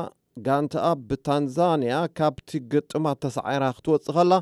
ጋንትኣ 0.46 0.86
ብታንዛንያ 1.08 1.94
ካብቲ 2.18 2.50
ግጥማት 2.72 3.18
ተሰዓይራ 3.24 3.64
ክትወፅእ 3.76 4.14
ኸላ 4.16 4.32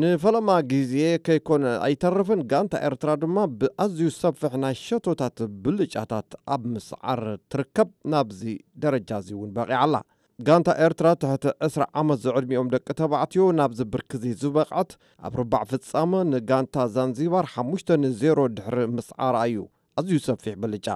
ንፈለማ 0.00 0.48
ግዜ 0.72 0.94
ከይኮነ 1.26 1.64
ኣይተርፍን። 1.86 2.42
ጋንታ 2.52 2.74
ኤርትራ 2.88 3.10
ድማ 3.22 3.36
ብኣዝዩ 3.60 4.08
ሰፊሕ 4.20 4.52
ናይ 4.64 4.74
ሸቶታት 4.84 5.38
ብልጫታት 5.62 6.30
ኣብ 6.54 6.62
ምስዓር 6.74 7.22
ትርከብ። 7.52 7.90
ናብዚ 8.12 8.42
ደረጃ 8.84 9.10
እዚ 9.22 9.30
እውን 9.38 9.50
በቂዓላ 9.56 9.94
ጋንታ 10.38 10.68
ኤርትራ 10.84 11.08
ትሕቲ 11.22 11.44
20 11.66 11.90
ዓመት 12.02 12.20
ዘዕድሚኦም 12.26 12.70
ደቂ 12.74 12.86
ተባዕትዮ 13.00 13.44
ናብዚ 13.58 13.80
ብርክዚ 13.94 14.24
ዝበቕዓት 14.42 14.92
ኣብ 15.28 15.34
ርባዕ 15.40 15.64
ፍጻመ 15.72 16.12
ንጋንታ 16.34 16.86
ዛንዚባር 16.96 17.46
5 17.64 17.92
ን0 18.04 18.48
ድሕሪ 18.58 18.78
ምስዓራ 18.96 19.36
እዩ 19.50 19.58
ኣዝዩ 19.98 20.18
ሰፊሕ 20.28 20.54
ብልጫ 20.62 20.88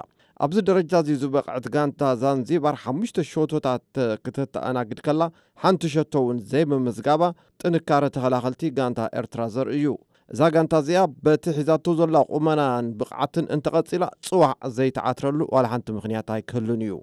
ኣብዚ 0.44 0.58
ደረጃ 0.68 0.92
እዚ 1.02 1.10
ዝበቕዐት 1.22 1.66
ጋንታ 1.74 2.02
ዛንዚባር 2.22 2.76
ሓሙሽተ 2.84 3.18
ሸቶታት 3.32 3.84
ክትተኣናግድ 4.24 5.00
ከላ 5.06 5.22
ሓንቲ 5.62 5.90
ሸቶ 5.94 6.14
እውን 6.22 6.38
ዘይምምዝጋባ 6.52 7.22
ጥንካረ 7.60 8.04
ተኸላኸልቲ 8.16 8.70
ጋንታ 8.78 9.06
ኤርትራ 9.20 9.42
ዘርኢ 9.56 9.76
እዩ 9.78 9.92
እዛ 10.32 10.42
ጋንታ 10.54 10.74
እዚኣ 10.82 11.00
በቲ 11.24 11.44
ሒዛቶ 11.58 11.86
ዘላ 11.98 12.18
ቁመናን 12.36 12.86
ብቕዓትን 12.98 13.46
እንተቐፂላ 13.54 14.04
ጽዋዕ 14.26 14.52
ዘይተዓትረሉ 14.76 15.40
ዋላ 15.54 15.66
ሓንቲ 15.72 15.88
ምኽንያት 15.96 16.28
ኣይክህሉን 16.36 16.82
እዩ 16.86 16.94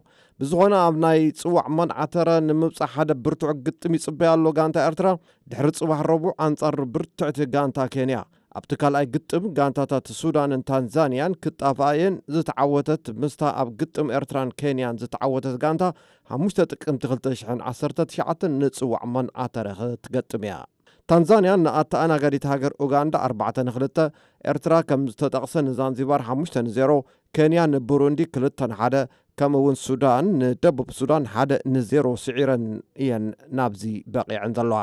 ብዝኾነ 0.41 0.73
ኣብ 0.85 0.95
ናይ 1.03 1.19
ጽዋዕ 1.41 1.65
መንዓተረ 1.79 2.29
ንምብፃሕ 2.47 2.91
ሓደ 2.95 3.11
ብርቱዕ 3.25 3.51
ግጥም 3.65 3.95
ይጽበያ 3.97 4.29
ኣሎ 4.35 4.47
ጋንታ 4.59 4.77
ኤርትራ 4.89 5.09
ድሕሪ 5.51 5.69
ጽባሕ 5.79 6.01
ረቡዕ 6.11 6.33
ኣንጻር 6.45 6.77
ብርቱዕቲ 6.95 7.47
ጋንታ 7.55 7.87
ኬንያ 7.95 8.19
ኣብቲ 8.58 8.72
ካልኣይ 8.80 9.06
ግጥም 9.14 9.44
ጋንታታት 9.56 10.06
ሱዳንን 10.20 10.62
ታንዛንያን 10.68 11.32
ክጣፍኣየን 11.44 12.14
ዝተዓወተት 12.34 13.04
ምስታ 13.22 13.50
ኣብ 13.62 13.68
ግጥም 13.80 14.12
ኤርትራን 14.18 14.52
ኬንያን 14.60 15.00
ዝተዓወተት 15.02 15.56
ጋንታ 15.64 15.84
5 16.38 16.62
ጥቅምቲ 16.72 17.02
2019 17.16 18.48
ንጽዋዕ 18.60 19.02
መንዓተረ 19.16 19.68
ክትገጥም 19.82 20.46
እያ 20.48 20.56
ታንዛንያ 21.10 21.50
ንኣተኣናጋዲት 21.64 22.44
ሃገር 22.50 22.72
ኡጋንዳ 22.84 23.16
4 23.26 23.60
ን2 23.66 24.06
ኤርትራ 24.52 24.74
ከም 24.88 25.02
ዝተጠቕሰ 25.10 25.54
ንዛንዚባር 25.66 26.22
5 26.32 26.58
ን0 26.66 26.96
ኬንያ 27.36 27.62
ንቡሩንዲ 27.74 28.22
2 28.38 28.64
ን1 28.72 28.96
ከምኡ 29.40 29.60
እውን 29.62 29.76
ሱዳን 29.86 30.26
ንደቡብ 30.40 30.88
ሱዳን 30.98 31.24
1 31.42 31.58
ን0 31.74 32.14
ስዒረን 32.24 32.64
እየን 33.02 33.26
ናብዚ 33.58 33.84
በቂዐን 34.14 34.54
ዘለዋ 34.58 34.82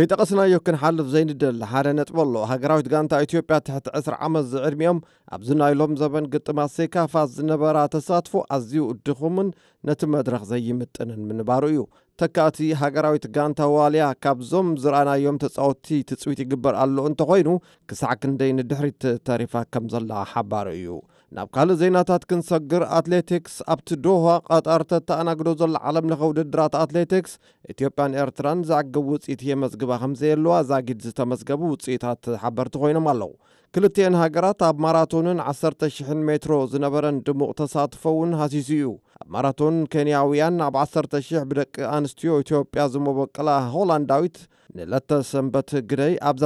ከይጠቐስናዮ 0.00 0.58
ክንሓልፍ 0.66 1.06
ዘይንድል 1.14 1.56
ሓደ 1.70 1.88
ነጥቢ 1.96 2.16
ኣሎ። 2.22 2.34
ሃገራዊት 2.50 2.86
ጋንታ 2.92 3.12
ኢትዮጵያ 3.24 3.56
ትሕቲ 3.66 3.86
20 3.98 4.14
ዓመት 4.26 4.44
ዝዕድሚኦም 4.52 4.98
ኣብዚ 5.36 5.48
ናይሎም 5.60 5.92
ዘበን 6.00 6.28
ግጥማት 6.34 6.70
ሴካፋ 6.76 7.24
ዝነበራ 7.34 7.78
ተሳትፎ 7.94 8.32
ኣዝዩ 8.56 8.84
ድኹምን 9.06 9.48
ነቲ 9.88 10.08
መድረኽ 10.14 10.42
ዘይምጥንን 10.52 11.20
ምንባሩ 11.28 11.62
እዩ። 11.72 11.82
ተካእቲ 12.22 12.70
ሃገራዊት 12.82 13.26
ጋንታ 13.36 13.68
ዋልያ 13.76 14.06
ካብዞም 14.26 14.70
ዝረኣናዮም 14.84 15.40
ተፃወቲ 15.44 16.00
ትፅዊት 16.10 16.40
ይግበር 16.44 16.76
ኣሎ 16.84 16.96
እንተኮይኑ 17.10 17.50
ክሳዕ 17.90 18.14
ክንደይ 18.22 18.52
ንድሕሪት 18.60 19.04
ተሪፋ 19.28 19.64
ከም 19.74 19.86
ዘላ 19.94 20.22
ሓባር 20.32 20.68
እዩ 20.78 20.88
ናብ 21.36 21.48
ካልእ 21.54 21.76
ዜናታት 21.80 22.22
ክንሰግር 22.30 22.82
ኣትሌቲክስ 22.96 23.52
ኣብቲ 23.72 23.96
ዶሃ 24.04 24.24
ቀጣር 24.46 24.82
ተተኣናግዶ 24.90 25.50
ዘሎ 25.60 25.74
ዓለም 25.88 26.06
ለኸ 26.12 26.20
ውድድራት 26.30 26.74
ኣትሌቲክስ 26.80 27.32
ኢትዮጵያን 27.72 28.16
ኤርትራን 28.22 28.64
ዝዕግብ 28.70 29.04
ውፅኢት 29.12 29.42
የመዝግባ 29.48 29.98
ከምዘየለዋ 30.02 30.54
ዛጊድ 30.70 30.98
ዝተመዝገቡ 31.06 31.60
ውፅኢታት 31.72 32.22
ሓበርቲ 32.44 32.74
ኮይኖም 32.84 33.06
ኣለዉ። 33.12 33.30
ክልቲአን 33.74 34.16
ሃገራት 34.22 34.62
ኣብ 34.68 34.80
ማራቶንን 34.84 35.40
100,000 35.50 36.24
ሜትሮ 36.30 36.56
ዝነበረን 36.72 37.20
ድሙቕ 37.28 37.50
ተሳትፎ 37.60 38.02
እውን 38.14 38.32
ሃሲሱ 38.40 38.70
እዩ። 38.78 38.88
ኣብ 39.22 39.28
ማራቶን 39.36 39.78
ኬንያውያን 39.94 40.58
ኣብ 40.68 40.78
10,000 40.82 41.46
ብደቂ 41.52 41.76
ኣንስትዮ 41.98 42.40
ኢትዮጵያ 42.44 42.88
ዝመበቀላ 42.94 43.50
ሆላንዳዊት 43.76 44.38
ንለተ 44.78 45.20
ሰንበት 45.30 45.70
ግደይ 45.92 46.16
ኣብ 46.30 46.42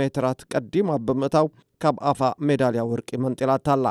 ሜትራት 0.00 0.40
ቀዲማ 0.54 0.98
ብምእታው 1.08 1.46
ካብ 1.84 1.96
ኣፋ 2.12 2.20
ሜዳልያ 2.48 2.82
ወርቂ 2.94 3.10
መንጢላታ 3.26 3.68
ኣላ 3.76 3.86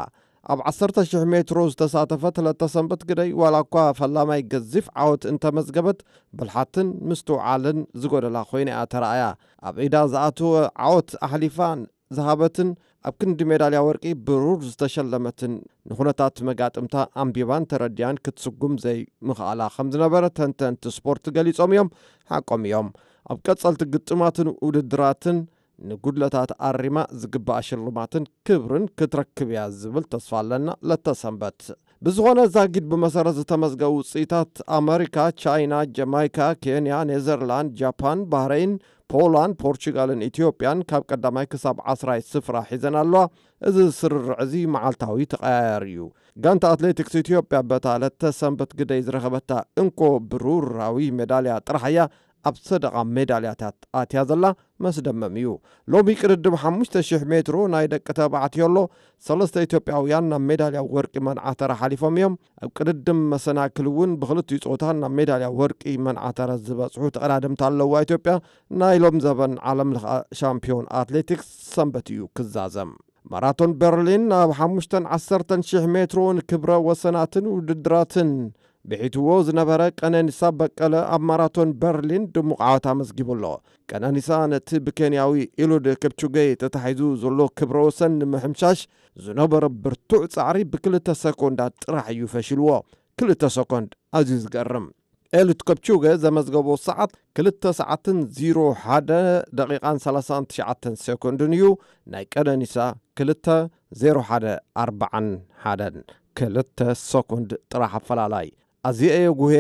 ኣብ 0.51 0.60
10,000 0.69 1.25
ሜትሮ 1.31 1.60
ዝተሳተፈት 1.71 2.38
ለተ 2.45 2.67
ሰንበት 2.74 3.01
ግደይ 3.10 3.29
ዋላ 3.41 3.55
እኳ 3.65 3.83
ፈላማይ 4.00 4.41
ገዚፍ 4.51 4.86
ዓወት 5.03 5.24
እንተመዝገበት 5.31 6.00
ብልሓትን 6.39 6.88
ምስትውዓልን 7.10 7.79
ዝጐደላ 8.03 8.38
ኮይና 8.51 8.69
እያ 8.74 8.79
ተረኣያ 8.93 9.25
ኣብ 9.69 9.75
ዒዳ 9.86 9.98
ዝኣተወ 10.13 10.53
ዓወት 10.88 11.12
ኣሕሊፋ 11.27 11.60
ዝሃበትን 12.17 12.69
ኣብ 13.10 13.13
ክንዲ 13.21 13.41
ሜዳልያ 13.50 13.79
ወርቂ 13.89 14.05
ብሩር 14.25 14.60
ዝተሸለመትን 14.71 15.53
ንኹነታት 15.89 16.36
መጋጥምታ 16.48 16.95
ኣንቢባን 17.21 17.63
ተረድያን 17.71 18.19
ክትስጉም 18.25 18.74
ዘይምኽኣላ 18.83 19.69
ከም 19.75 19.88
ዝነበረ 19.93 20.25
ተንተንቲ 20.39 20.93
ስፖርት 20.98 21.25
ገሊፆም 21.38 21.74
እዮም 21.75 21.89
ሓቆም 22.33 22.65
እዮም። 22.69 22.89
ኣብ 23.31 23.39
ቀጸልቲ 23.48 23.81
ግጥማትን 23.93 24.50
ውድድራትን 24.65 25.39
ንጉድለታት 25.89 26.51
ኣሪማ 26.69 26.97
ዝግባእ 27.21 27.63
ሽልማትን 27.67 28.25
ክብርን 28.47 28.85
ክትረክብ 29.00 29.50
እያ 29.53 29.63
ዝብል 29.81 30.05
ተስፋ 30.13 30.33
ኣለና 30.41 30.75
ለተሰንበት። 30.89 31.59
ብዝኾነ 32.01 32.39
ዛጊድ 32.53 32.85
ብመሰረት 32.91 33.35
ዝተመዝገቡ 33.39 33.93
ውፅኢታት 34.00 34.51
ኣሜሪካ፣ 34.77 35.15
ቻይና፣ 35.41 35.73
ጀማይካ፣ 35.97 36.38
ኬንያ፣ 36.63 36.93
ኔዘርላንድ፣ 37.09 37.71
ጃፓን፣ 37.81 38.21
ባህረይን፣ 38.31 38.73
ፖላንድ፣ 39.09 39.53
ፖርቹጋልን 39.63 40.25
ኢትዮጵያን 40.29 40.79
ካብ 40.89 41.03
ቀዳማይ 41.11 41.45
ክሳብ 41.51 41.77
ዓስራይ 41.93 42.21
ስፍራ 42.31 42.57
ሒዘን 42.69 42.95
ኣለዋ። 43.01 43.23
እዚ 43.61 43.77
ስርርዕ 44.00 44.29
እዚ 44.45 44.53
መዓልታዊ 44.75 45.17
ተቐያየር 45.33 45.83
እዩ። 45.91 46.00
ጋንታ 46.38 46.63
ኣትሌቲክስ 46.73 47.15
ኢትዮጵያ 47.21 47.59
በታ 47.71 47.88
ለተ 48.03 48.31
ሰንበት 48.39 48.71
ግደይ 48.79 49.01
ዝረኸበታ 49.07 49.51
እንኮ 49.81 50.00
ብሩራዊ 50.31 50.97
ሜዳልያ 51.19 51.55
ጥራሕያ 51.67 52.00
ኣብ 52.50 52.55
ሰደቓ 52.67 52.95
ሜዳልያታት 53.15 53.75
ኣትያ 54.00 54.21
ዘላ 54.29 54.45
መስደመም 54.86 55.33
እዩ 55.41 55.50
ሎሚ 55.93 56.07
ቅድድም 56.21 56.55
5,000 56.63 57.25
ሜትሮ 57.31 57.57
ናይ 57.74 57.86
ደቂ 57.93 58.07
ተባዕትዮ 58.19 58.63
ኣሎ። 58.67 58.77
ሰለስተ 59.24 59.63
ኢትዮጵያውያን 59.67 60.27
ናብ 60.31 60.43
ሜዳልያ 60.50 60.81
ወርቂ 60.95 61.13
መንዓተረ 61.27 61.71
ሓሊፎም 61.81 62.17
እዮም። 62.19 62.36
ኣብ 62.63 62.71
ቅድድም 62.79 63.19
መሰናክል 63.33 63.88
እውን 63.91 64.13
ብክልቲኡ 64.24 64.62
ፆታ 64.71 64.93
ናብ 65.03 65.13
ሜዳልያ 65.19 65.50
ወርቂ 65.62 65.83
መንዓተረ 66.07 66.50
ዝበፅሑ 66.67 67.03
ተቐዳድምቲ 67.17 67.63
ኣለዋ 67.69 68.01
ኢትዮጵያ። 68.07 68.36
ናይ 68.81 68.98
ሎም 69.05 69.19
ዘበን 69.27 69.55
ዓለም 69.71 69.91
ለኸ 69.98 70.05
ሻምፒዮን 70.41 70.88
ኣትሌቲክስ 71.01 71.50
ሰንበት 71.75 72.10
እዩ 72.15 72.21
ክዛዘም። 72.39 72.91
ማራቶን 73.31 73.71
በርሊን 73.81 74.24
ኣብ 74.41 74.51
5,10,000 74.62 75.86
ሜትሮ 75.95 76.21
ንክብረ 76.38 76.71
ወሰናትን 76.88 77.45
ውድድራትን 77.55 78.31
ብሒትዎ 78.89 79.27
ዝነበረ 79.47 79.81
ቀነኒሳ 80.00 80.50
በቀለ 80.59 80.93
ኣብ 81.15 81.23
ማራቶን 81.29 81.69
በርሊን 81.81 82.23
ድሙቕ 82.35 82.59
ዓወት 82.67 82.85
ኣመስጊቡ 82.91 83.29
ኣሎ። 83.35 83.43
ቀነኒሳ 83.89 84.29
ነቲ 84.53 84.69
ብኬንያዊ 84.85 85.33
ኢሉድ 85.63 85.85
ክፕቹገይ 86.03 86.50
ተታሒዙ 86.61 87.01
ዘሎ 87.23 87.39
ክብረ 87.59 87.77
ወሰን 87.88 88.13
ንምሕምሻሽ 88.21 88.79
ዝነበረ 89.17 89.63
ብርቱዕ 89.83 90.23
ፃዕሪ 90.35 90.57
ብክልተ 90.73 91.07
ሰኮንዳት 91.23 91.73
ጥራሕ 91.85 92.07
እዩ 92.15 92.21
ፈሽልዎ 92.33 92.69
ክልተ 93.17 93.43
ሰኮንድ 93.57 93.89
ኣዝዩ 94.17 94.38
ዝገርም። 94.45 94.88
ኤሉድ 95.33 95.61
ከፕቹገ 95.67 96.05
ዘመዝገቦ 96.23 96.69
ሰዓት 96.85 97.11
2 97.39 97.67
ሰዓትን 97.79 98.17
01 98.39 99.11
ደቂቓን 99.59 99.97
39 100.05 100.97
ሴኮንድን 101.05 101.53
እዩ። 101.57 101.63
ናይ 102.07 102.25
ቀነኒሳ 102.33 102.75
2 103.21 103.53
0141 104.03 106.01
ክልተ 106.39 106.79
ሰኮንድ 107.11 107.51
ጥራሕ 107.71 107.93
ኣፈላላይ 108.00 108.47
ኣዝየ 108.89 109.15
ጉሄ 109.41 109.55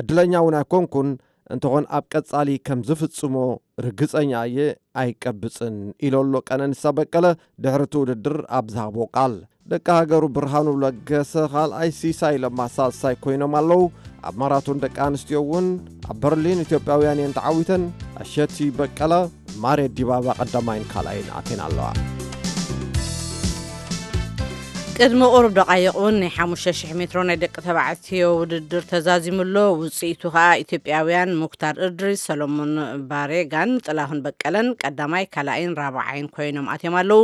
ዕድለኛ 0.00 0.32
እውን 0.42 0.56
ኣይኮንኩን 0.60 1.08
እንተኾን 1.54 1.84
ኣብ 1.96 2.04
ቀጻሊ 2.12 2.48
ከም 2.66 2.80
ዝፍጽሞ 2.88 3.34
ርግጸኛ 3.84 4.32
እየ 4.48 4.58
ኣይቀብፅን 5.02 5.76
ኢሎ 6.06 6.14
ኣሎ 6.24 6.34
ቀነኒሳ 6.48 6.92
በቀለ 6.98 7.26
ድሕርቲ 7.64 7.94
ውድድር 8.02 8.38
ኣብ 8.58 8.66
ዝሃቦ 8.74 8.96
ቃል 9.16 9.34
ደቂ 9.70 9.86
ሃገሩ 9.98 10.24
ብርሃኑ 10.34 10.68
ለገሰ 10.82 11.32
ካልኣይ 11.52 11.90
ሲሳይ 12.00 12.36
ለማ 12.42 12.66
ሳልሳይ 12.76 13.14
ኮይኖም 13.24 13.56
ኣለዉ። 13.60 13.82
ኣብ 14.28 14.36
ማራቶን 14.42 14.82
ደቂ 14.84 14.96
ኣንስትዮ 15.08 15.40
እውን 15.44 15.66
ኣብ 16.10 16.18
በርሊን 16.24 16.62
ኢትዮጵያውያን 16.66 17.20
እየን 17.22 17.36
ተዓዊተን። 17.38 17.84
ኣሸቲ 18.22 18.68
በቀለ 18.78 19.12
ማሬት 19.64 19.94
ዲባባ 19.98 20.38
ቀዳማይን 20.40 20.88
ካልኣይን 20.92 21.28
ኣቴን 21.40 21.62
ኣለዋ 21.66 21.88
ቅድሚ 24.98 25.22
ቁሩብ 25.32 25.52
ደቃይቕ 25.56 25.90
እውን 26.00 26.14
ናይ 26.20 26.30
5,000 26.34 26.92
ሜትሮ 26.98 27.22
ናይ 27.28 27.36
ደቂ 27.42 27.54
ተባዕትዮ 27.66 28.28
ውድድር 28.40 28.84
ተዛዚሙሎ 28.92 29.56
ውፅኢቱ 29.80 30.22
ከዓ 30.34 30.44
ኢትዮጵያውያን 30.62 31.30
ሙክታር 31.40 31.74
እድሪስ 31.86 32.22
ሰሎሞን 32.28 32.72
ባሬጋን 33.10 33.72
ጥላሁን 33.86 34.22
በቀለን 34.26 34.68
ቀዳማይ 34.82 35.24
ካልኣይን 35.34 35.74
ራብዓይን 35.80 36.30
ኮይኖም 36.36 36.70
ኣትዮም 36.74 36.96
ኣለዉ። 37.00 37.20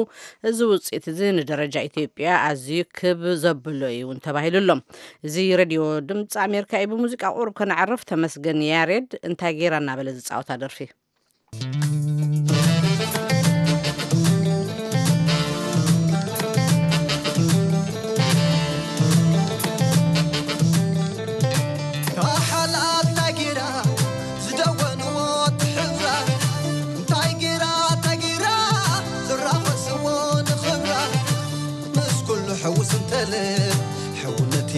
እዚ 0.50 0.58
ውፅኢት 0.72 1.06
እዚ 1.12 1.20
ንደረጃ 1.38 1.84
ኢትዮጵያ 1.88 2.28
ኣዝዩ 2.50 2.82
ክብ 3.00 3.22
ዘብሎ 3.44 3.80
እዩ 3.94 4.02
እውን 4.06 4.20
ተባሂሉሎም። 4.26 4.82
እዚ 5.28 5.36
ሬድዮ 5.62 5.80
ድምፂ 6.10 6.32
ኣሜሪካ 6.48 6.82
እዩ 6.82 6.90
ብሙዚቃ 6.92 7.24
ቁሩብ 7.38 7.56
ከነዕርፍ 7.60 8.04
ተመስገን 8.12 8.60
ያሬድ 8.72 9.10
እንታይ 9.30 9.54
ጌራ 9.62 9.74
እናበለ 9.84 10.10
ዝፃወታ 10.18 10.60
ደርፊ 10.64 10.78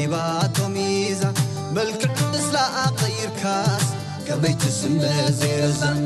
ሂባቶም 0.05 0.75
ይዛ 0.85 1.23
መልክዕ 1.77 2.17
እስላኣ 2.39 2.75
ቐይርካስ 3.01 3.85
ከመይትስመ 4.27 5.01
ዘይረዛን 5.39 6.01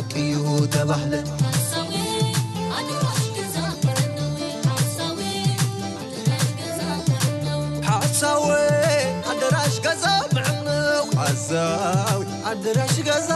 ሓቂ 0.00 0.14
እዩ 0.26 0.44
ተባህለ 0.74 1.14
ሓሳወ 7.88 8.46
ኣደራሽ 9.30 9.74
ገዛ 9.86 10.04
ምዕምቕ 10.34 11.10
ሓሳዊ 11.20 12.20
ኣደራሽ 12.50 12.96
ገዛ 13.08 13.30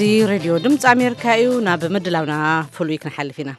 ሬድዮ 0.28 0.52
ድምፂ 0.64 0.82
ኣሜሪካ 0.92 1.22
እዩ 1.40 1.48
ናብ 1.64 1.82
ምድላውና 1.94 2.34
ፍሉይ 2.74 2.98
ክንሓልፍ 3.02 3.38
ኢና 3.42 3.50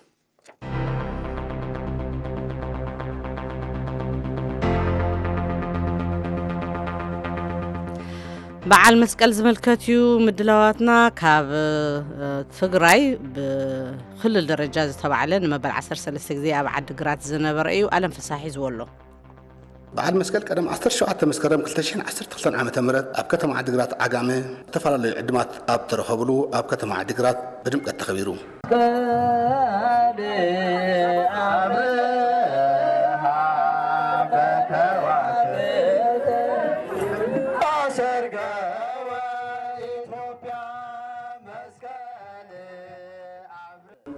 በዓል 8.72 8.96
መስቀል 9.02 9.32
ዝመልከት 9.40 9.84
እዩ 9.88 9.98
ምድላዋትና 10.28 10.90
ካብ 11.20 11.52
ትግራይ 12.60 13.04
ብክልል 13.36 14.48
ደረጃ 14.54 14.88
ዝተባዕለ 14.92 15.42
ንመበል 15.46 15.74
13 15.82 16.36
ግዜ 16.40 16.48
ኣብ 16.62 16.70
ዓዲግራት 16.78 17.22
ዝነበረ 17.32 17.68
እዩ 17.78 17.86
ኣለም 17.98 18.16
ፍሳሒ 18.18 18.54
ዝበሎ 18.56 18.80
በዓል 19.97 20.15
መስቀል 20.21 20.43
ቀደም 20.49 20.67
17 20.75 21.25
መስከረም 21.31 21.63
2012 21.71 22.55
ዓ 22.61 22.83
ም 22.87 22.91
ኣብ 23.21 23.27
ከተማ 23.33 23.51
ዓዲግራት 23.61 23.93
ዓጋመ 24.05 24.29
ዝተፈላለዩ 24.69 25.13
ዕድማት 25.23 25.51
ኣብ 25.75 25.83
ተረኸብሉ 25.91 26.31
ኣብ 26.59 26.67
ከተማ 26.73 26.93
ዓዲግራት 27.03 27.41
ብድምቀት 27.65 27.99
ተኸቢሩ 28.03 28.29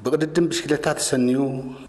ብቅድድም 0.03 0.45
ብሽክሌታ 0.49 0.87
ተሰኒዩ 0.97 1.39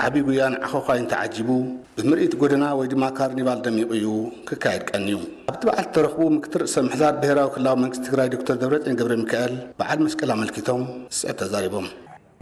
ዓብዪ 0.04 0.22
ጉያን 0.28 0.54
ዓኸዃይን 0.66 1.04
ተዓጂቡ 1.10 1.48
ብምርኢት 1.96 2.32
ጎደና 2.40 2.64
ወይ 2.78 2.86
ድማ 2.92 3.04
ካርኒቫል 3.18 3.60
ደሚቑ 3.66 3.90
እዩ 3.98 4.06
ክካየድ 4.48 4.82
ቀንዩ 4.90 5.18
ኣብቲ 5.50 5.62
በዓል 5.68 5.86
ተረኽቡ 5.94 6.26
ምክትል 6.36 6.60
ርእሰ 6.62 6.76
ምሕዳር 6.86 7.14
ብሄራዊ 7.20 7.48
ክልላዊ 7.54 7.76
መንግስቲ 7.82 8.02
ትግራይ 8.08 8.28
ዶክተር 8.34 8.56
ደብረፅዮን 8.62 8.98
ገብረ 9.00 9.16
ሚካኤል 9.22 9.54
በዓል 9.80 10.00
መስቀል 10.06 10.32
ኣመልኪቶም 10.36 10.82
ስዕብ 11.18 11.36
ተዛሪቦም 11.42 11.86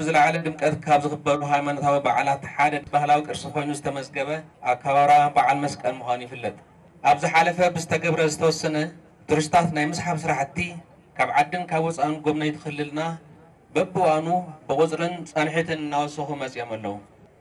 ብዝለዓለ 0.00 0.34
ድምቀት 0.46 0.74
ካብ 0.86 1.00
ዝኽበሩ 1.04 1.40
ሃይማኖታዊ 1.52 1.94
በዓላት 2.06 2.42
ሓደ 2.56 2.74
ባህላዊ 2.94 3.20
ቅርሲ 3.28 3.44
ኮይኑ 3.54 3.70
ዝተመዝገበ 3.78 4.30
ኣከባብራ 4.72 5.12
በዓል 5.36 5.60
መስቀል 5.66 5.94
ምዃኑ 6.00 6.20
ይፍለጥ 6.28 6.56
ኣብ 7.10 7.16
ዝሓለፈ 7.24 7.58
ብዝተገብረ 7.76 8.22
ዝተወሰነ 8.34 8.76
ቱሪስታት 9.30 9.70
ናይ 9.78 9.86
ምስሓብ 9.92 10.18
ስራሕቲ 10.26 10.58
ካብ 11.18 11.30
ዓድን 11.40 11.64
ካብ 11.70 11.82
ወፃእን 11.88 12.14
ጎብነይቲ 12.26 12.56
ክልልና 12.64 13.00
በብዋኑ 13.75 14.27
ብቁፅርን 14.67 15.13
ፀንሒትን 15.31 15.79
እናወሰኹ 15.85 16.29
መፅኦም 16.41 16.71
ኣለዉ። 16.75 16.95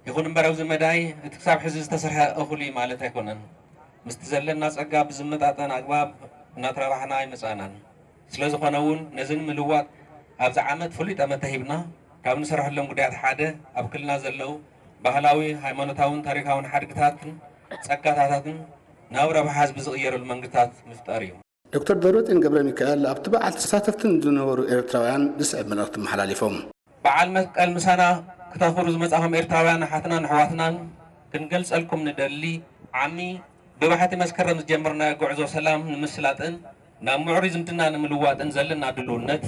ይኹን 0.07 0.27
እምበር 0.29 0.47
ኣብዚ 0.51 0.61
መዳይ 0.71 0.99
እቲ 1.27 1.33
ክሳብ 1.41 1.59
ሕዚ 1.65 1.75
ዝተሰርሐ 1.85 2.19
እኹል 2.43 2.63
ማለት 2.79 3.01
ኣይኮነን። 3.07 3.41
ምስቲ 4.07 4.23
ዘለና 4.31 4.65
ፀጋ 4.77 4.95
ብዝመጣጠን 5.09 5.73
ኣግባብ 5.79 6.09
እናተረባሕና 6.57 7.13
ይመፃናን 7.25 7.75
ስለ 8.35 8.43
እውን 8.81 9.01
ነዚ 9.19 9.31
ንምልዋጥ 9.41 9.87
ኣብዚ 10.45 10.59
ዓመት 10.73 10.91
ፍሉይ 10.99 11.15
ጠመተ 11.21 11.45
ሂብና 11.53 11.73
ካብ 12.25 12.37
ንሰርሐሎም 12.43 12.89
ጉዳያት 12.91 13.15
ሓደ 13.23 13.41
ኣብ 13.79 13.87
ክልልና 13.93 14.13
ዘለው 14.25 14.53
ባህላዊ 15.05 15.41
ሃይማኖታውን 15.67 16.21
ታሪካውን 16.29 16.69
ሓድግታትን 16.73 17.33
ፀጋታታትን 17.87 18.59
ናብ 19.15 19.31
ረብሓ 19.39 19.55
ህዝቢ 19.63 19.79
ዝቕየረሉ 19.87 20.25
ምፍጣር 20.91 21.23
እዩ 21.29 21.33
ዶክተር 21.75 21.97
ደብረፅዮን 22.01 22.41
ገብረ 22.45 22.61
ሚካኤል 22.67 23.03
ኣብቲ 23.11 23.27
በዓል 23.33 23.55
ተሳተፍትን 23.59 24.15
ዝነበሩ 24.25 24.59
ኤርትራውያን 24.75 25.23
ብስዕብ 25.37 25.67
መልእኽቲ 25.71 25.95
መሓላሊፎም 26.05 26.57
በዓል 27.05 27.29
መስቀል 27.37 27.71
ምሳና 27.77 28.03
ክተኽብሩ 28.53 28.93
ዝመፃኹም 28.95 29.37
ኤርትራውያን 29.39 29.85
ኣሓትናን 29.87 30.27
ኣሕዋትናን 30.29 30.75
ክንገልፀልኩም 31.35 32.03
ንደሊ 32.09 32.43
ዓሚ 33.05 33.19
ብባሕቲ 33.81 34.19
መስከረም 34.23 34.61
ዝጀመርናዮ 34.63 35.15
ጉዕዞ 35.23 35.49
ሰላም 35.55 35.87
ንምስላጥን 35.93 36.55
ናብ 37.09 37.23
ምዕሩይ 37.29 37.53
ዝምድና 37.55 37.89
ንምልዋጥን 37.95 38.53
ዘለና 38.57 38.93
ድልውነት 38.99 39.47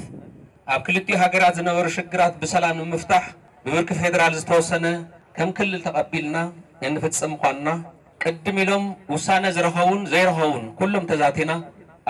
ኣብ 0.74 0.80
ክልቲኡ 0.88 1.20
ሃገራት 1.24 1.54
ዝነበሩ 1.60 1.86
ሽግራት 1.98 2.34
ብሰላም 2.44 2.82
ንምፍታሕ 2.84 3.26
ብብርኪ 3.66 3.98
ፌደራል 4.00 4.34
ዝተወሰነ 4.40 4.86
ከም 5.38 5.52
ክልል 5.58 5.82
ተቐቢልና 5.88 6.38
እንፍፅም 6.88 7.32
ምኳንና 7.34 7.68
ቅድም 8.24 8.58
ኢሎም 8.64 8.84
ውሳነ 9.14 9.46
ዝረኸቡን 9.58 10.02
ዘይረኸቡን 10.14 10.66
ኩሎም 10.80 11.06
ተዛቲና 11.12 11.52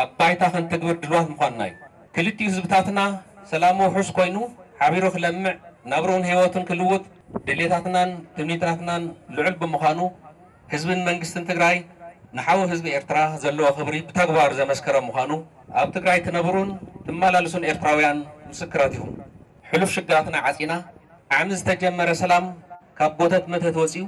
ኣብ 0.03 0.11
ባይታ 0.19 0.43
ክንትግብር 0.53 0.97
ድልዋት 1.03 1.27
ምኳንና 1.33 1.63
እዩ 1.71 1.75
ክልቲኡ 2.15 2.47
ህዝብታትና 2.51 3.01
ሰላሙ 3.51 3.79
ውሑስ 3.89 4.09
ኮይኑ 4.17 4.37
ሓቢሩ 4.81 5.05
ክለምዕ 5.15 5.55
ናብሩን 5.91 6.25
ህይወቱን 6.29 6.65
ክልውጥ 6.69 7.05
ድሌታትናን 7.47 8.11
ትምኒታትናን 8.37 9.03
ልዑል 9.37 9.55
ብምዃኑ 9.61 10.01
ህዝብን 10.73 11.01
መንግስትን 11.09 11.45
ትግራይ 11.51 11.77
ንሓዊ 12.37 12.61
ህዝቢ 12.73 12.87
ኤርትራ 12.99 13.19
ዘለዎ 13.43 13.67
ክብሪ 13.79 13.97
ብተግባር 14.07 14.53
ዘመስከረ 14.61 14.97
ምዃኑ 15.09 15.33
ኣብ 15.81 15.89
ትግራይ 15.97 16.19
ትነብሩን 16.27 16.71
ትመላለሱን 17.07 17.67
ኤርትራውያን 17.73 18.19
ምስክራት 18.51 18.95
ኢኹም 18.97 19.13
ሕሉፍ 19.71 19.93
ሽግራትና 19.97 20.37
ዓፂና 20.49 20.73
ዓሚ 21.39 21.51
ዝተጀመረ 21.61 22.11
ሰላም 22.23 22.47
ካብ 22.99 23.15
ቦተት 23.21 23.47
መተት 23.53 23.77
ወፂኡ 23.83 24.05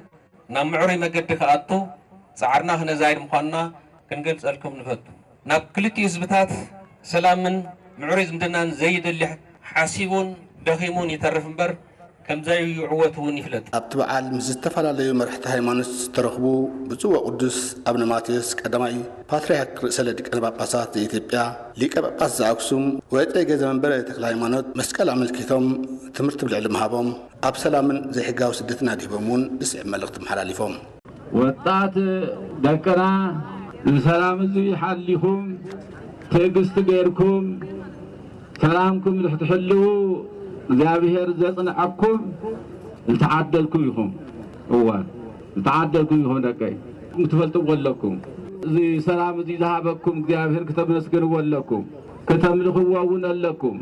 ናብ 0.55 0.67
ምዕሩይ 0.73 0.99
መገዲ 1.05 1.31
ክኣቱ 1.43 1.71
ፃዕርና 2.41 2.73
ክነዛይድ 2.81 3.21
ምዃንና 3.25 3.57
ክንገልፀልኩም 4.11 4.75
ንፈቱ 4.81 5.07
ናብ 5.50 5.64
ክልቲኡ 5.76 6.06
ህዝብታት 6.10 6.52
ሰላምን 7.12 7.56
ምዕሩይ 8.02 8.26
ዝምድናን 8.32 8.70
ዘይደሊ 8.82 9.22
ሓሲቡን 9.72 10.28
ደኺሙን 10.68 11.10
ይተርፍ 11.16 11.46
እምበር 11.50 11.72
ከም 12.26 12.40
ዘይዕወት 12.48 13.16
እውን 13.20 13.36
ይፍለጥ 13.40 13.64
ኣብቲ 13.78 13.92
በዓል 14.00 14.26
ምስ 14.34 14.48
ዝተፈላለዩ 14.50 15.10
መራሕቲ 15.20 15.46
ሃይማኖት 15.54 15.88
ዝተረኽቡ 16.02 16.44
ብፁዕ 16.90 17.10
ወቅዱስ 17.16 17.58
ኣብነ 17.90 18.04
ማቴዎስ 18.12 18.50
ቀዳማይ 18.60 18.94
ፓትርያርክ 19.32 19.78
ርእሰ 19.86 19.98
ሊቃነ 20.08 20.40
ጳጳሳት 20.48 20.92
ዘኢትዮጵያ 20.98 21.42
ሊቀ 21.82 21.94
ጳጳስ 22.06 22.34
ዘኣክሱም 22.40 22.84
ወጠይ 23.16 23.46
ገዘ 23.52 23.64
መንበረ 23.72 23.96
ተክለ 24.10 24.24
ሃይማኖት 24.32 24.68
መስቀል 24.82 25.12
ኣመልኪቶም 25.16 25.66
ትምህርቲ 26.18 26.42
ብልዕሊ 26.48 26.70
ምሃቦም 26.76 27.10
ኣብ 27.50 27.58
ሰላምን 27.64 28.00
ዘይሕጋዊ 28.18 28.54
ስደትን 28.60 28.92
ኣዲቦም 28.94 29.28
እውን 29.30 29.44
ብስዕብ 29.62 29.90
መልእኽቲ 29.96 30.20
መሓላሊፎም 30.26 30.76
ወጣት 31.42 31.98
ደቅና 32.68 33.02
ብሰላም 33.94 34.40
እዚ 34.46 34.56
ሓሊኹም 34.82 35.42
ትዕግስቲ 36.32 36.84
ገይርኩም 36.90 37.46
ሰላምኩም 38.64 39.16
ንትሕልው 39.24 39.86
እግዚኣብሔር 40.72 41.30
ዘጽንዐኩም 41.42 42.20
ዝተዓደልኩም 43.14 43.84
ኢኹም 43.90 44.12
እዋ 44.78 44.90
ዝተዓደልኩም 45.58 46.20
ኢኹም 46.26 46.40
ደቀይ 46.48 46.76
ክትፈልጥዎ 47.24 47.66
ኣለኩም 47.78 48.16
እዚ 48.68 48.78
ሰላም 49.08 49.36
እዚ 49.44 49.50
ዝሃበኩም 49.62 50.16
እግዚኣብሔር 50.22 50.64
ክተመስግንዎ 50.70 51.32
ኣለኩም 51.42 51.84
ከተምልኽዎ 52.30 52.92
እውን 53.06 53.24
ኣለኩም 53.32 53.78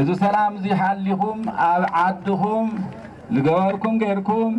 እዚ 0.00 0.08
ሰላም 0.24 0.52
እዚ 0.58 0.66
ሓሊኹም 0.80 1.40
ኣብ 1.68 1.84
ዓድኹም 2.02 2.68
ዝገበርኩም 3.34 3.94
ገይርኩም 4.02 4.52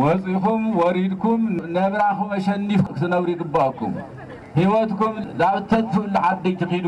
ወፂኹም 0.00 0.64
ወሪድኩም 0.80 1.42
ነብራኹም 1.76 2.30
ኣሸኒፍ 2.36 2.80
ክትነብሩ 2.88 3.28
ይግባአኩም 3.34 3.94
ህይወትኩም 4.58 5.14
ናብ 5.40 5.56
ተትፍእሉ 5.70 6.14
ዓዲ 6.30 6.44
ትኺዱ 6.62 6.86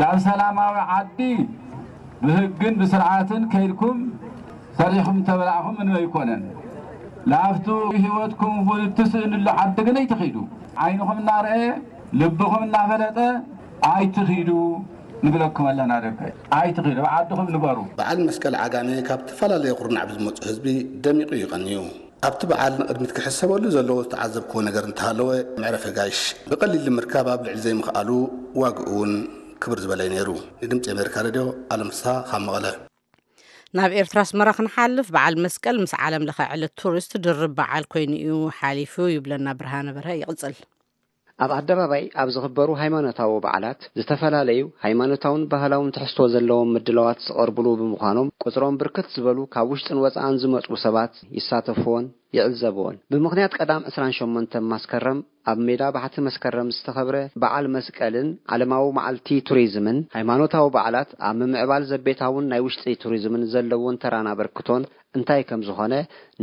ናብ 0.00 0.16
ሰላማዊ 0.26 0.76
ዓዲ 0.96 1.18
ብህግን 2.24 2.74
ብስርዓትን 2.80 3.42
ከይድኩም 3.52 3.98
ሰሪሕኩም 4.78 5.18
ተበላዕኹም 5.28 5.74
ምንም 5.80 5.96
ኣይኮነን 6.00 6.42
ላብቱ 7.32 7.66
ህይወትኩም 8.04 8.54
እውን 8.62 8.80
እትስእንሉ 8.88 9.46
ዓዲ 9.62 9.76
ግን 9.86 9.98
ኣይትኺዱ 10.00 10.36
ዓይንኹም 10.84 11.18
እናርአየ 11.22 11.66
ልብኹም 12.20 12.62
እናፈለጠ 12.66 13.18
ኣይትኺዱ 13.92 14.50
ንብለኩም 15.26 15.66
ኣለና 15.70 15.92
ደቀ 16.04 16.20
ኣይትኺዱ 16.56 16.98
ኣብ 17.02 17.12
ዓድኹም 17.18 17.46
ንበሩ 17.54 17.78
በዓል 17.98 18.18
መስቀል 18.28 18.54
ዓጋመ 18.64 18.88
ካብ 19.08 19.20
ተፈላለየ 19.28 19.76
ቁርናዕ 19.80 20.04
ብዝመፁ 20.08 20.36
ህዝቢ 20.48 20.66
ደሚቑ 21.04 21.30
ይቐንዩ 21.42 21.78
ኣብቲ 22.28 22.42
በዓል 22.50 22.74
ንቅድሚት 22.80 23.12
ክሕሰበሉ 23.16 23.62
ዘለዎ 23.76 23.98
ዝተዓዘብክዎ 24.06 24.60
ነገር 24.68 24.84
እንተሃለወ 24.88 25.30
ምዕረፈ 25.62 25.86
ጋይሽ 25.98 26.20
ብቐሊል 26.50 26.84
ንምርካብ 26.88 27.28
ኣብ 27.34 27.42
ልዕሊ 27.46 27.60
ዘይምኽኣሉ 27.66 28.10
ዋግኡ 28.62 28.86
እውን 28.94 29.12
ክብር 29.64 29.80
ዝበለይ 29.84 30.08
ነይሩ 30.14 30.30
ንድምፂ 30.62 30.84
ኣሜሪካ 30.94 31.24
ሬድዮ 31.26 31.44
ኣለምሳ 31.74 32.02
ካብ 32.30 32.42
መቐለ 32.46 32.66
ናብ 33.78 33.92
ኤርትራ 34.00 34.18
ኣስመራ 34.26 34.48
ክንሓልፍ 34.56 35.06
በዓል 35.14 35.36
መስቀል 35.44 35.76
ምስ 35.84 35.92
ዓለም 36.06 36.24
ለኸ 36.28 36.40
ዕለት 36.54 36.74
ቱሪስት 36.82 37.12
ድርብ 37.24 37.54
በዓል 37.60 37.84
ኮይኑ 37.92 38.12
እዩ 38.24 38.34
ሓሊፉ 38.58 38.94
ይብለና 39.14 39.56
ብርሃነ 39.60 39.88
በርሀ 39.96 40.12
ይቕፅል 40.20 40.54
ኣብ 41.43 41.51
ኣደባባይ 41.57 42.03
ኣብ 42.21 42.29
ዝኽበሩ 42.35 42.69
ሃይማኖታዊ 42.81 43.33
በዓላት 43.45 43.81
ዝተፈላለዩ 43.99 44.61
ሃይማኖታውን 44.85 45.43
ባህላውን 45.51 45.93
ትሕዝቶ 45.95 46.27
ዘለዎም 46.33 46.73
ምድለዋት 46.75 47.19
ዝቐርብሉ 47.27 47.67
ብምዃኖም 47.81 48.31
ቁፅሮም 48.45 48.79
ብርክት 48.81 49.07
ዝበሉ 49.15 49.39
ካብ 49.53 49.69
ውሽጥን 49.73 50.01
ወፃእን 50.05 50.39
ዝመፁ 50.43 50.79
ሰባት 50.85 51.13
ይሳተፍዎን 51.37 52.07
ይዕዘብዎን። 52.37 52.97
ብምክንያት 53.13 53.53
ቀዳም 53.59 53.85
28 53.91 54.57
መስከረም 54.73 55.19
ኣብ 55.51 55.59
ሜዳ 55.67 55.83
ባሕቲ 55.95 56.15
መስከረም 56.27 56.67
ዝተኸብረ 56.75 57.17
በዓል 57.43 57.67
መስቀልን 57.75 58.27
ዓለማዊ 58.55 58.85
መዓልቲ 58.97 59.39
ቱሪዝምን 59.49 59.99
ሃይማኖታዊ 60.17 60.67
በዓላት 60.75 61.11
ኣብ 61.29 61.37
ምምዕባል 61.43 61.85
ዘቤታውን 61.91 62.49
ናይ 62.51 62.61
ውሽጢ 62.67 62.95
ቱሪዝምን 63.05 63.47
ዘለዎን 63.53 63.99
ተራና 64.03 64.29
በርክቶን 64.41 64.83
እንታይ 65.17 65.43
ከም 65.49 65.63
ዝኾነ 65.69 65.93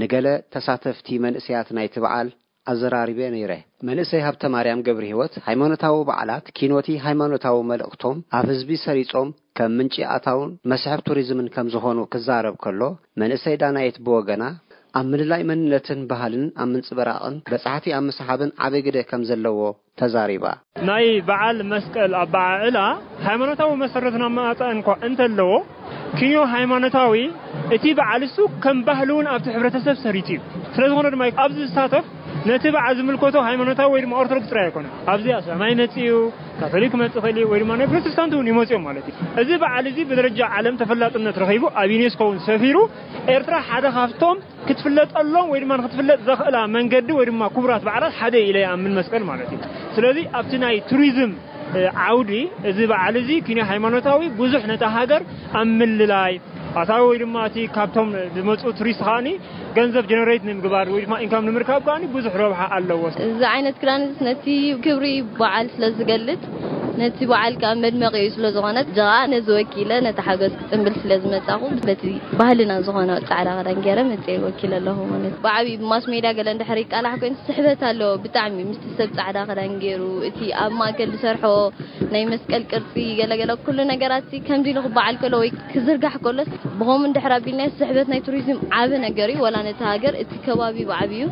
ንገለ 0.03 0.27
ተሳተፍቲ 0.55 1.19
መንእስያት 1.27 1.69
ናይቲ 1.79 1.97
በዓል 2.07 2.31
ኣዘራሪበ 2.73 3.21
ነይረ 3.35 3.53
መንእሰይ 3.89 4.23
ሃብተ 4.27 4.51
ማርያም 4.55 4.85
ገብሪ 4.89 5.07
ህይወት 5.13 5.35
ሃይማኖታዊ 5.49 5.97
በዓላት 6.11 6.47
ኪኖቲ 6.59 6.97
ሃይማኖታዊ 7.07 7.59
መልእኽቶም 7.71 8.19
ኣብ 8.39 8.47
ህዝቢ 8.53 8.79
ሰሪፆም 8.87 9.31
ከም 9.59 9.75
ምንጪ 9.79 9.97
ኣታውን 10.15 10.53
መስሕብ 10.73 11.03
ቱሪዝምን 11.09 11.51
ከም 11.57 11.69
ዝኾኑ 11.75 11.99
ክዛረብ 12.15 12.57
ከሎ 12.67 12.83
መንእሰይ 13.23 13.57
ዳናየት 13.63 13.99
ብወገና 14.07 14.45
ኣብ 14.99 15.07
ምልላይ 15.13 15.43
መንነትን 15.49 16.01
ባህልን 16.11 16.45
ኣብ 16.63 16.69
ምንፅበራቕን 16.73 17.35
በጻሕቲ 17.51 17.87
ኣብ 17.97 18.05
ምሰሓብን 18.09 18.51
ዓበይ 18.67 18.83
ግደ 18.87 18.99
ከም 19.11 19.23
ዘለዎ 19.31 19.59
ተዛሪባ። 20.01 20.45
ናይ 20.89 21.07
በዓል 21.29 21.59
መስቀል 21.73 22.13
ኣበዓዕላ 22.23 22.79
ሃይማኖታዊ 23.27 23.71
መሰረትን 23.83 24.25
ኣመጣጥን 24.29 24.81
እኳ 24.83 24.97
እንተለዎ 25.09 25.51
ክንዮ 26.19 26.39
ሃይማኖታዊ 26.55 27.15
እቲ 27.77 27.85
በዓል 27.99 28.23
እሱ 28.29 28.39
ከም 28.65 28.79
ባህሊ 28.89 29.11
እውን 29.17 29.29
ኣብቲ 29.35 29.47
ሕብረተሰብ 29.57 29.97
ሰሪፅ 30.05 30.29
እዩ። 30.35 30.41
ስለ 30.77 31.11
ድማ 31.15 31.25
ኣብዚ 31.45 31.59
ዝሳተፍ 31.69 32.07
ነቲ 32.50 32.64
በዓል 32.76 32.94
ዝምልከቶ 33.00 33.38
ሃይማኖታዊ 33.48 33.88
ወይ 33.94 34.02
ድማ 34.04 34.14
ኦርቶዶክስ 34.22 34.48
ጥራይ 34.52 34.64
ኣይኮነ 34.68 34.88
ኣብዚ 35.14 35.28
ኣስላማይ 35.40 35.74
መፅኡ 35.82 36.16
ካቶሊክ 36.60 36.94
መፅእ 37.02 37.22
ኽእል 37.24 37.38
እዩ 37.42 37.46
ወይ 37.52 37.60
ድማ 37.64 37.72
ናይ 37.80 37.88
ፕሮቴስታንት 37.92 38.34
እውን 38.38 38.48
ይመፅኦም 38.52 38.84
ማለት 38.88 39.06
እዩ 39.12 39.28
እዚ 39.42 39.50
በዓል 39.64 39.86
እዚ 39.92 40.00
ብደረጃ 40.10 40.40
ዓለም 40.58 40.76
ተፈላጥነት 40.82 41.38
ረኺቡ 41.44 41.64
ኣብ 41.82 41.92
ዩኔስኮ 41.96 42.22
እውን 42.28 42.40
ሰፊሩ 42.48 42.78
ኤርትራ 43.36 43.56
ሓደ 43.70 43.86
ካብቶም 43.98 44.40
ክትፍለጠሎም 44.68 45.48
ወይ 45.54 45.62
ድማ 45.64 45.72
ንክትፍለጥ 45.82 46.20
ዘኽእላ 46.30 46.58
መንገዲ 46.78 47.10
ወይ 47.20 47.28
ድማ 47.32 47.50
ክቡራት 47.56 47.86
በዓላት 47.88 48.16
ሓደ 48.22 48.36
ኢለ 48.50 48.58
ይኣምን 48.66 48.94
መስቀል 49.00 49.26
ማለት 49.32 49.50
እዩ 49.56 49.62
ስለዚ 49.98 50.18
ኣብቲ 50.40 50.60
ናይ 50.66 50.78
ቱሪዝም 50.92 51.34
ዓውዲ 52.06 52.32
እዚ 52.70 52.80
በዓል 52.92 53.16
እዚ 53.22 53.32
ኪንያ 53.48 53.64
ሃይማኖታዊ 53.72 54.22
ብዙሕ 54.40 54.64
ነታ 54.72 54.86
ሃገር 54.96 55.22
ኣብ 55.60 55.70
ምልላይ 55.80 56.34
ኣታዊ 56.80 57.02
ወይ 57.10 57.18
ድማ 57.22 57.38
እቲ 57.50 57.58
ካብቶም 57.76 58.10
ዝመፁ 58.36 58.62
ቱሪስት 58.80 59.02
ከዓኒ 59.08 59.28
ገንዘብ 59.78 60.04
ጀነሬት 60.12 60.44
ንምግባር 60.50 60.90
ወይ 60.94 61.02
ድማ 61.06 61.16
ኢንካም 61.26 61.46
ንምርካብ 61.50 61.82
ከዓኒ 61.88 62.04
ብዙሕ 62.16 62.34
ረብሓ 62.44 62.68
ኣለዎ 62.78 63.02
እዚ 63.30 63.42
ዓይነት 63.54 63.78
ክዳን 63.82 64.04
ነቲ 64.28 64.46
ክብሪ 64.86 65.08
በዓል 65.40 65.68
ስለ 65.76 65.92
ዝገልፅ 66.00 66.44
ነቲ 67.02 67.20
በዓል 67.30 67.54
ከዓ 67.62 67.72
መድመቂ 67.84 68.16
እዩ 68.22 68.30
ስለ 68.36 68.48
ዝኾነ 68.56 68.80
ጀቓ 68.96 69.12
ነዚ 69.34 69.48
ወኪለ 69.58 69.92
ነቲ 70.06 70.20
ሓገዝ 70.28 70.54
ክፅምብል 70.60 70.96
ስለ 71.02 71.18
ዝመፃኹ 71.24 71.62
በቲ 71.88 72.04
ባህልና 72.40 72.74
ዝኾነ 72.88 73.12
ፃዕዳ 73.30 73.50
ክዳን 73.60 73.80
ገይረ 73.86 74.00
መፅአ 74.10 74.36
ወኪል 74.46 74.74
ኣለኹ 74.80 74.98
ማለት 75.12 75.32
እዩ 75.34 75.42
ብዓብዪ 75.46 75.76
ብማስ 75.82 76.06
ሜድያ 76.14 76.32
ገለ 76.40 76.48
እንድሕር 76.56 76.80
ይቃላሕ 76.84 77.14
ኮይኑ 77.22 77.38
ስሕበት 77.48 77.84
ኣለዎ 77.90 78.12
ብጣዕሚ 78.26 78.58
ምስቲ 78.72 78.84
ሰብ 79.00 79.12
ፃዕዳ 79.20 79.38
ክዳን 79.52 79.74
ገይሩ 79.84 80.04
እቲ 80.30 80.52
ኣብ 80.64 80.74
ማእከል 80.82 81.12
ዝሰርሖ 81.16 81.46
ናይ 82.14 82.26
መስቀል 82.34 82.66
ቅርፂ 82.72 82.94
ገለገለ 83.20 83.52
ኩሉ 83.66 83.80
ነገራት 83.94 84.30
ከምዚ 84.50 84.68
ኢሉ 84.74 84.80
ክበዓል 84.88 85.16
ከሎ 85.24 85.36
ወይ 85.44 85.52
ክዝርጋሕ 85.72 86.16
ከሎስ 86.26 86.52
ብኸምኡ 86.80 87.08
እንድሕር 87.10 87.34
ኣቢልና 87.38 87.70
ስሕበት 87.80 88.08
ናይ 88.14 88.22
ቱሪዝም 88.28 88.60
ዓብ 88.82 88.92
ነገር 89.08 89.30
እዩ 89.34 89.40
ዋላ 89.46 89.58
ነቲ 89.70 89.82
ሃገር 89.92 90.14
እቲ 90.24 90.34
ከባቢ 90.46 90.78
ብዓብዩ 90.92 91.24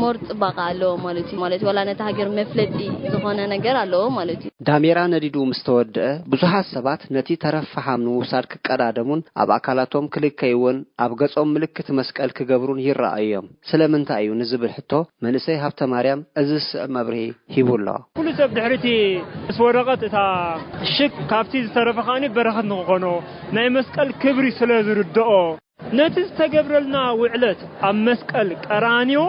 ሞር 0.00 0.16
ፅባቐ 0.28 0.58
ኣለዎ 0.70 0.92
ማለት 1.06 1.28
እዩ 1.32 1.38
ማለት 1.44 1.60
እዩ 1.62 1.68
ዋላ 1.70 1.80
ነቲ 1.90 2.00
ሃገር 2.08 2.30
መፍለጢ 2.40 2.78
ዝኾነ 3.12 3.40
ነገር 3.54 3.76
ኣለዎ 3.84 4.04
ማለት 4.18 4.40
እዩ 4.44 4.52
ዳሜራ 4.68 4.98
ነዲዱ 5.13 5.37
ምስ 5.51 5.59
ተወድአ 5.67 6.07
ብዙሓት 6.33 6.67
ሰባት 6.75 7.01
ነቲ 7.15 7.37
ተረፍ 7.43 7.65
ፈሓም 7.73 8.03
ንምውሳድ 8.05 8.45
ክቀዳደሙን 8.51 9.21
ኣብ 9.43 9.51
ኣካላቶም 9.57 10.09
ክልከይውን 10.15 10.77
ኣብ 11.05 11.13
ገጾም 11.21 11.53
ምልክት 11.55 11.89
መስቀል 11.99 12.31
ክገብሩን 12.39 12.83
ይረኣዮም 12.87 13.47
ስለምንታይ 13.71 14.23
እዩ 14.25 14.37
ንዝብል 14.41 14.73
ሕቶ 14.77 14.91
መንእሰይ 15.25 15.59
ሃብተ 15.63 15.89
ማርያም 15.93 16.25
እዚ 16.41 16.49
ዝስዕ 16.61 16.85
መብርሂ 16.97 17.23
ሂቡ 17.55 17.69
ኣሎ 17.79 17.89
ኩሉ 18.19 18.27
ሰብ 18.39 18.51
ድሕሪቲ 18.57 18.87
ምስ 19.47 19.59
ወረቐት 19.65 20.03
እታ 20.07 20.19
ሽክ 20.95 21.15
ካብቲ 21.31 21.63
ዝተረፈ 21.65 21.97
ከዓኒ 22.07 22.25
በረኸት 22.37 22.67
ንክኾኖ 22.71 23.05
ናይ 23.57 23.67
መስቀል 23.77 24.09
ክብሪ 24.23 24.47
ስለ 24.59 24.71
ዝርድኦ 24.87 25.33
ነቲ 25.99 26.15
ዝተገብረልና 26.27 26.97
ውዕለት 27.21 27.61
ኣብ 27.87 27.97
መስቀል 28.07 28.49
ቀራንዮ 28.65 29.21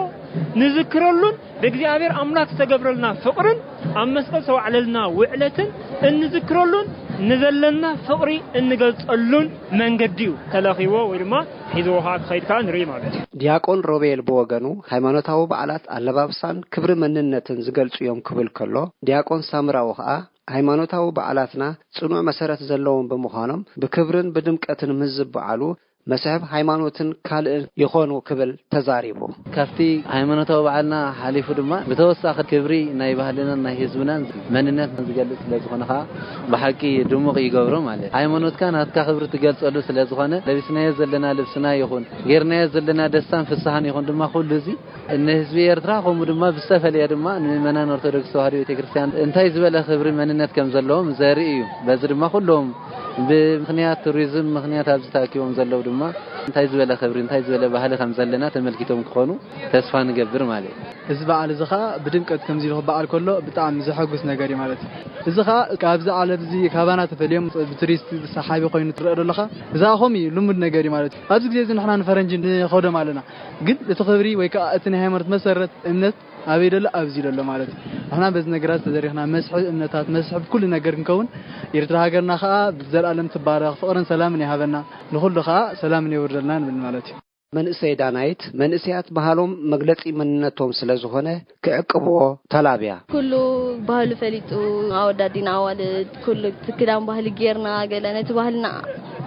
ንዝክረሉን 0.59 1.35
ብእግዚኣብሔር 1.61 2.11
ኣምላክ 2.21 2.47
ዝተገብረልና 2.53 3.07
ፍቕርን 3.23 3.57
ኣብ 4.01 4.07
መስቀል 4.15 4.41
ዝተዋዕለልና 4.45 4.97
ውዕለትን 5.17 5.69
እንዝክረሉን 6.09 6.87
ንዘለና 7.29 7.85
ፍቕሪ 8.07 8.31
እንገልፀሉን 8.59 9.47
መንገዲ 9.81 10.19
እዩ። 10.27 10.31
ተለኺቦ 10.53 10.93
ወይ 11.11 11.19
ድማ 11.23 11.33
ሒዝዎ 11.75 11.97
ከዓ 12.05 12.15
ክኸይድ 12.23 12.43
ከዓ 12.49 12.57
ንርኢ 12.67 12.83
ማለት 12.91 13.13
እዩ። 13.17 13.23
ዲያቆን 13.41 13.81
ሮቤል 13.91 14.21
ብወገኑ 14.27 14.65
ሃይማኖታዊ 14.91 15.41
በዓላት 15.51 15.85
ኣለባብሳን 15.97 16.57
ክብሪ 16.75 16.91
መንነትን 17.03 17.59
ዝገልጹ 17.67 17.97
እዮም 18.05 18.21
ክብል 18.29 18.49
ከሎ 18.59 18.75
ዲያቆን 19.09 19.43
ሳምራዊ 19.51 19.89
ከዓ 19.99 20.09
ሃይማኖታዊ 20.53 21.05
በዓላትና 21.17 21.63
ጽኑዕ 21.97 22.21
መሰረት 22.29 22.61
ዘለዎም 22.69 23.05
ብምዃኖም 23.11 23.61
ብክብርን 23.81 24.31
ብድምቀትን 24.35 24.91
ምስ 25.01 25.11
ዝበዓሉ 25.19 25.61
መስሕብ 26.10 26.42
ሃይማኖትን 26.52 27.08
ካልእን 27.28 27.64
ይኾኑ 27.80 28.12
ክብል 28.28 28.50
ተዛሪቡ 28.72 29.18
ካብቲ 29.54 29.78
ሃይማኖታዊ 30.12 30.60
በዓልና 30.66 30.94
ሓሊፉ 31.18 31.56
ድማ 31.58 31.72
ብተወሳኺ 31.88 32.44
ክብሪ 32.50 32.74
ናይ 33.00 33.12
ባህልናን 33.18 33.60
ናይ 33.66 33.74
ህዝብናን 33.80 34.22
መንነት 34.54 34.92
ዝገልፅ 35.08 35.40
ስለ 35.46 35.58
ዝኾነ 35.64 35.82
ከዓ 35.90 35.98
ብሓቂ 36.52 36.82
ድሙቕ 37.10 37.36
ይገብሮ 37.46 37.74
ማለት 37.88 38.08
እዩ 38.10 38.14
ሃይማኖትካ 38.18 38.70
ናትካ 38.76 39.04
ክብሪ 39.08 39.26
ትገልፀሉ 39.34 39.82
ስለ 39.88 40.06
ዝኾነ 40.12 40.34
ለቢስናዮ 40.46 40.94
ዘለና 41.00 41.26
ልብስና 41.40 41.66
ይኹን 41.80 42.06
ጌርናዮ 42.30 42.64
ዘለና 42.76 43.00
ደስታን 43.16 43.44
ፍስሓን 43.50 43.88
ይኹን 43.90 44.06
ድማ 44.10 44.30
ኩሉ 44.36 44.50
እዚ 44.60 44.68
ንህዝቢ 45.26 45.58
ኤርትራ 45.74 45.92
ከምኡ 46.06 46.28
ድማ 46.32 46.50
ብዝተፈለየ 46.56 47.04
ድማ 47.14 47.26
ንምእመናን 47.42 47.92
ኦርቶዶክስ 47.96 48.32
ተዋህዶ 48.36 48.54
ቤተክርስትያን 48.62 49.12
እንታይ 49.26 49.50
ዝበለ 49.56 49.76
ክብሪ 49.90 50.08
መንነት 50.22 50.52
ከም 50.56 50.70
ዘለዎም 50.76 51.10
ዘርኢ 51.20 51.46
እዩ 51.52 51.62
በዚ 51.88 52.02
ድማ 52.14 52.24
ኩሎም 52.36 52.68
ብምክንያት 53.28 53.98
ቱሪዝም 54.06 54.48
ምክንያት 54.56 54.88
ኣብዚ 54.94 55.06
ተኣኪቦም 55.14 55.54
ዘለው 55.58 55.80
ድማ 55.86 55.91
እንታይ 56.48 56.66
ዝበለ 56.70 56.92
ክብሪ 57.00 57.18
እንታይ 57.24 57.40
ዝበለ 57.46 57.64
ባህሊ 57.74 57.92
ከም 58.00 58.10
ዘለና 58.18 58.44
ተመልኪቶም 58.54 59.00
ክኾኑ 59.08 59.30
ተስፋ 59.72 60.00
ንገብር 60.08 60.42
ማለት 60.50 60.74
እዩ 60.76 61.12
እዚ 61.12 61.20
በዓል 61.30 61.50
እዚ 61.54 61.62
ከዓ 61.70 61.82
ብድምቀት 62.04 62.40
ከምዚ 62.46 62.64
ኢሉ 62.68 62.74
ክበዓል 62.80 63.06
ከሎ 63.12 63.28
ብጣዕሚ 63.46 63.76
ዘሐጉስ 63.88 64.22
ነገር 64.30 64.48
እዩ 64.52 64.58
ማለት 64.62 64.80
እዩ 64.86 64.90
እዚ 65.30 65.36
ከዓ 65.48 65.58
ካብዚ 65.82 66.08
ዓለት 66.20 66.40
እዚ 66.46 66.54
ካባና 66.74 67.00
ተፈልዮም 67.12 67.46
ብቱሪስት 67.70 68.08
ሰሓቢ 68.34 68.62
ኮይኑ 68.74 68.90
ትረአ 69.00 69.14
ዘለካ 69.20 69.40
እዛ 69.76 69.84
ከምኡ 70.02 70.16
እዩ 70.22 70.30
ልሙድ 70.36 70.58
ነገር 70.66 70.82
እዩ 70.86 70.92
ማለት 70.96 71.12
እዩ 71.16 71.22
ኣብዚ 71.34 71.44
ግዜ 71.52 71.60
እዚ 71.66 71.70
ንሕና 71.78 71.92
ንፈረንጂ 72.02 72.32
ንኸዶም 72.44 72.96
ኣለና 73.02 73.20
ግን 73.68 73.76
እቲ 73.92 73.98
ክብሪ 74.08 74.28
ወይ 74.40 74.50
ከዓ 74.56 74.64
እቲ 74.78 74.84
ናይ 74.94 75.02
ሃይማኖት 75.04 75.30
መሰረት 75.36 75.74
እምነት 75.92 76.16
ኣበይ 76.51 76.69
ደሎ 76.73 76.85
ኣብዚ 76.99 77.15
ደሎ 77.25 77.39
ማለት 77.51 77.69
እዩ። 77.73 77.79
ንሕና 78.09 78.25
በዚ 78.35 78.45
ነገራት 78.55 78.81
ተዘሪኽና 78.87 79.21
መስሕብ 79.33 79.65
እምነታት 79.73 80.07
መስሕብ 80.15 80.43
ኩሉ 80.53 80.63
ነገር 80.75 80.95
ክንከውን 80.97 81.27
ኤርትራ 81.79 81.97
ሃገርና 82.05 82.33
ከዓ 82.43 82.55
ብዘለኣለም 82.79 83.29
ትባረኽ 83.35 83.75
ፍቕርን 83.81 84.07
ሰላምን 84.13 84.43
ይሃበና 84.45 84.75
ንኩሉ 85.15 85.37
ከዓ 85.49 85.59
ሰላምን 85.83 86.15
የውርደልና 86.17 86.51
ንብል 86.63 86.79
ማለት 86.87 87.07
እዩ 87.11 87.17
መንእሰይ 87.56 87.92
ዳናይት 88.00 88.42
መንእሰያት 88.60 89.06
ባህሎም 89.16 89.52
መግለፂ 89.72 90.02
መንነቶም 90.20 90.70
ስለ 90.78 90.96
ዝኾነ 91.02 91.28
ክዕቅብዎ 91.64 92.18
ተላብያ 92.52 92.94
ኩሉ 93.12 93.32
ባህሉ 93.88 94.10
ፈሊጡ 94.22 94.50
ኣወዳዲና 95.02 95.48
ኣዋልድ 95.58 96.10
ኩሉ 96.24 96.42
እቲ 96.50 96.74
ክዳን 96.80 97.06
ባህሊ 97.08 97.30
ጌርና 97.40 97.68
ገለ 97.92 98.12
ነቲ 98.16 98.36
ባህልና 98.38 98.66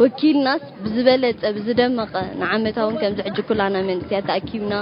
ወኪልናስ 0.02 0.64
ብዝበለፀ 0.84 1.42
ብዝደመቐ 1.56 2.14
ንዓመታውን 2.42 3.00
ከምዚ 3.02 3.26
ሕጂ 3.30 3.38
ኩላና 3.50 3.82
መንእሰያት 3.90 4.28
ተኣኪብና 4.30 4.76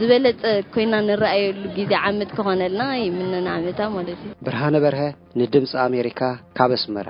ዝበለፀ 0.00 0.54
ኮይና 0.76 0.94
ንረኣየሉ 1.08 1.62
ግዜ 1.78 1.92
ዓመት 2.08 2.32
ክኾነልና 2.38 2.88
ይምነና 3.02 3.48
ዓመታ 3.58 3.90
ማለት 3.96 4.18
እዩ 4.24 4.32
ብርሃነ 4.48 4.76
በርሀ 4.86 5.02
ንድምፂ 5.42 5.72
ኣሜሪካ 5.88 6.32
ካብ 6.58 6.72
ኣስመራ 6.78 7.08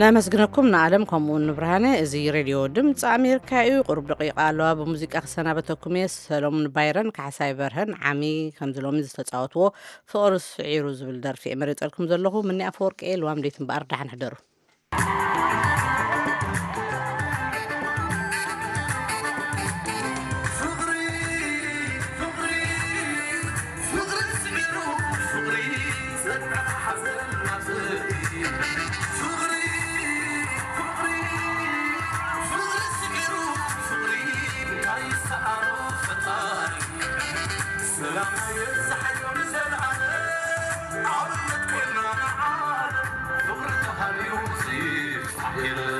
ናመስግነኩም 0.00 0.66
ንኣለም 0.72 1.02
ከምኡውን 1.10 1.44
ንብርሃነ 1.48 1.86
እዚ 2.04 2.22
ሬድዮ 2.36 2.56
ድምፂ 2.76 3.00
ኣሜሪካ 3.16 3.50
እዩ 3.66 3.74
ቁርብ 3.88 4.06
ደቂቃ 4.12 4.36
ኣለዋ 4.46 4.68
ብሙዚቃ 4.78 5.14
ክሰናበተኩም 5.24 5.96
እየ 6.00 6.06
ሰሎሙን 6.14 6.66
ባይረን 6.76 7.10
ካሕሳይ 7.18 7.52
በርሀን 7.60 7.92
ዓሚ 8.12 8.22
ከምዚ 8.56 8.82
ሎሚ 8.86 8.98
ዝተፃወትዎ 9.10 9.66
ፍቅሪ 10.12 10.40
ስዒሩ 10.48 10.86
ዝብል 11.00 11.18
ደርፊ 11.26 11.44
እየ 11.50 11.60
መሪፀልኩም 11.62 12.08
ዘለኹ 12.12 12.42
ምኒ 12.48 12.60
ኣፈወርቂ 12.70 13.14
ልዋም 13.22 13.44
ዴት 13.46 13.58
እምበኣር 13.62 13.86
ዳሓን 13.92 14.12
ሕደሩ 14.14 14.34
Thank 45.61 45.77
you. 45.77 45.98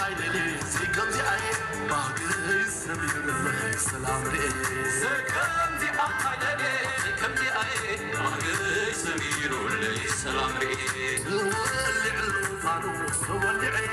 قايللي 0.00 0.58
سيكمدي 0.72 1.20
اي 1.20 1.42
باغري 1.88 2.64
سبير 2.70 3.24
الله 3.24 3.76
سلام 3.76 4.22
ري 4.24 4.50
سيكمدي 5.00 5.88
قايللي 6.24 6.74
سيكمدي 7.04 7.48
اي 7.62 8.12
باغري 8.12 8.92
سبير 8.94 9.52
الله 9.52 10.06
سلام 10.24 10.52
ري 10.60 10.76
ولي 11.26 12.10
علوفانو 12.16 12.92
ولي 13.28 13.88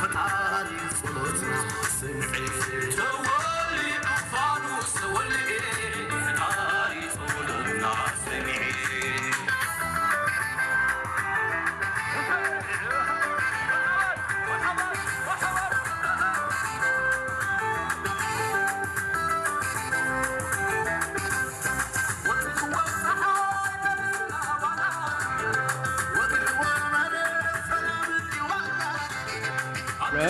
فتاري 0.00 0.78
صلوتنا 1.02 1.60
سمعي 2.00 2.46
تولي 2.96 3.92
عفانو 4.04 4.80
ولي 5.14 5.93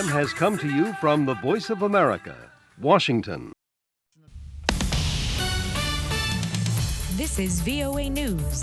program 0.05 0.23
has 0.23 0.33
come 0.33 0.57
to 0.57 0.67
you 0.69 0.93
from 1.01 1.25
the 1.25 1.33
Voice 1.35 1.69
of 1.69 1.81
America, 1.81 2.35
Washington. 2.79 3.51
This 7.15 7.39
is 7.39 7.61
VOA 7.61 8.09
News. 8.09 8.45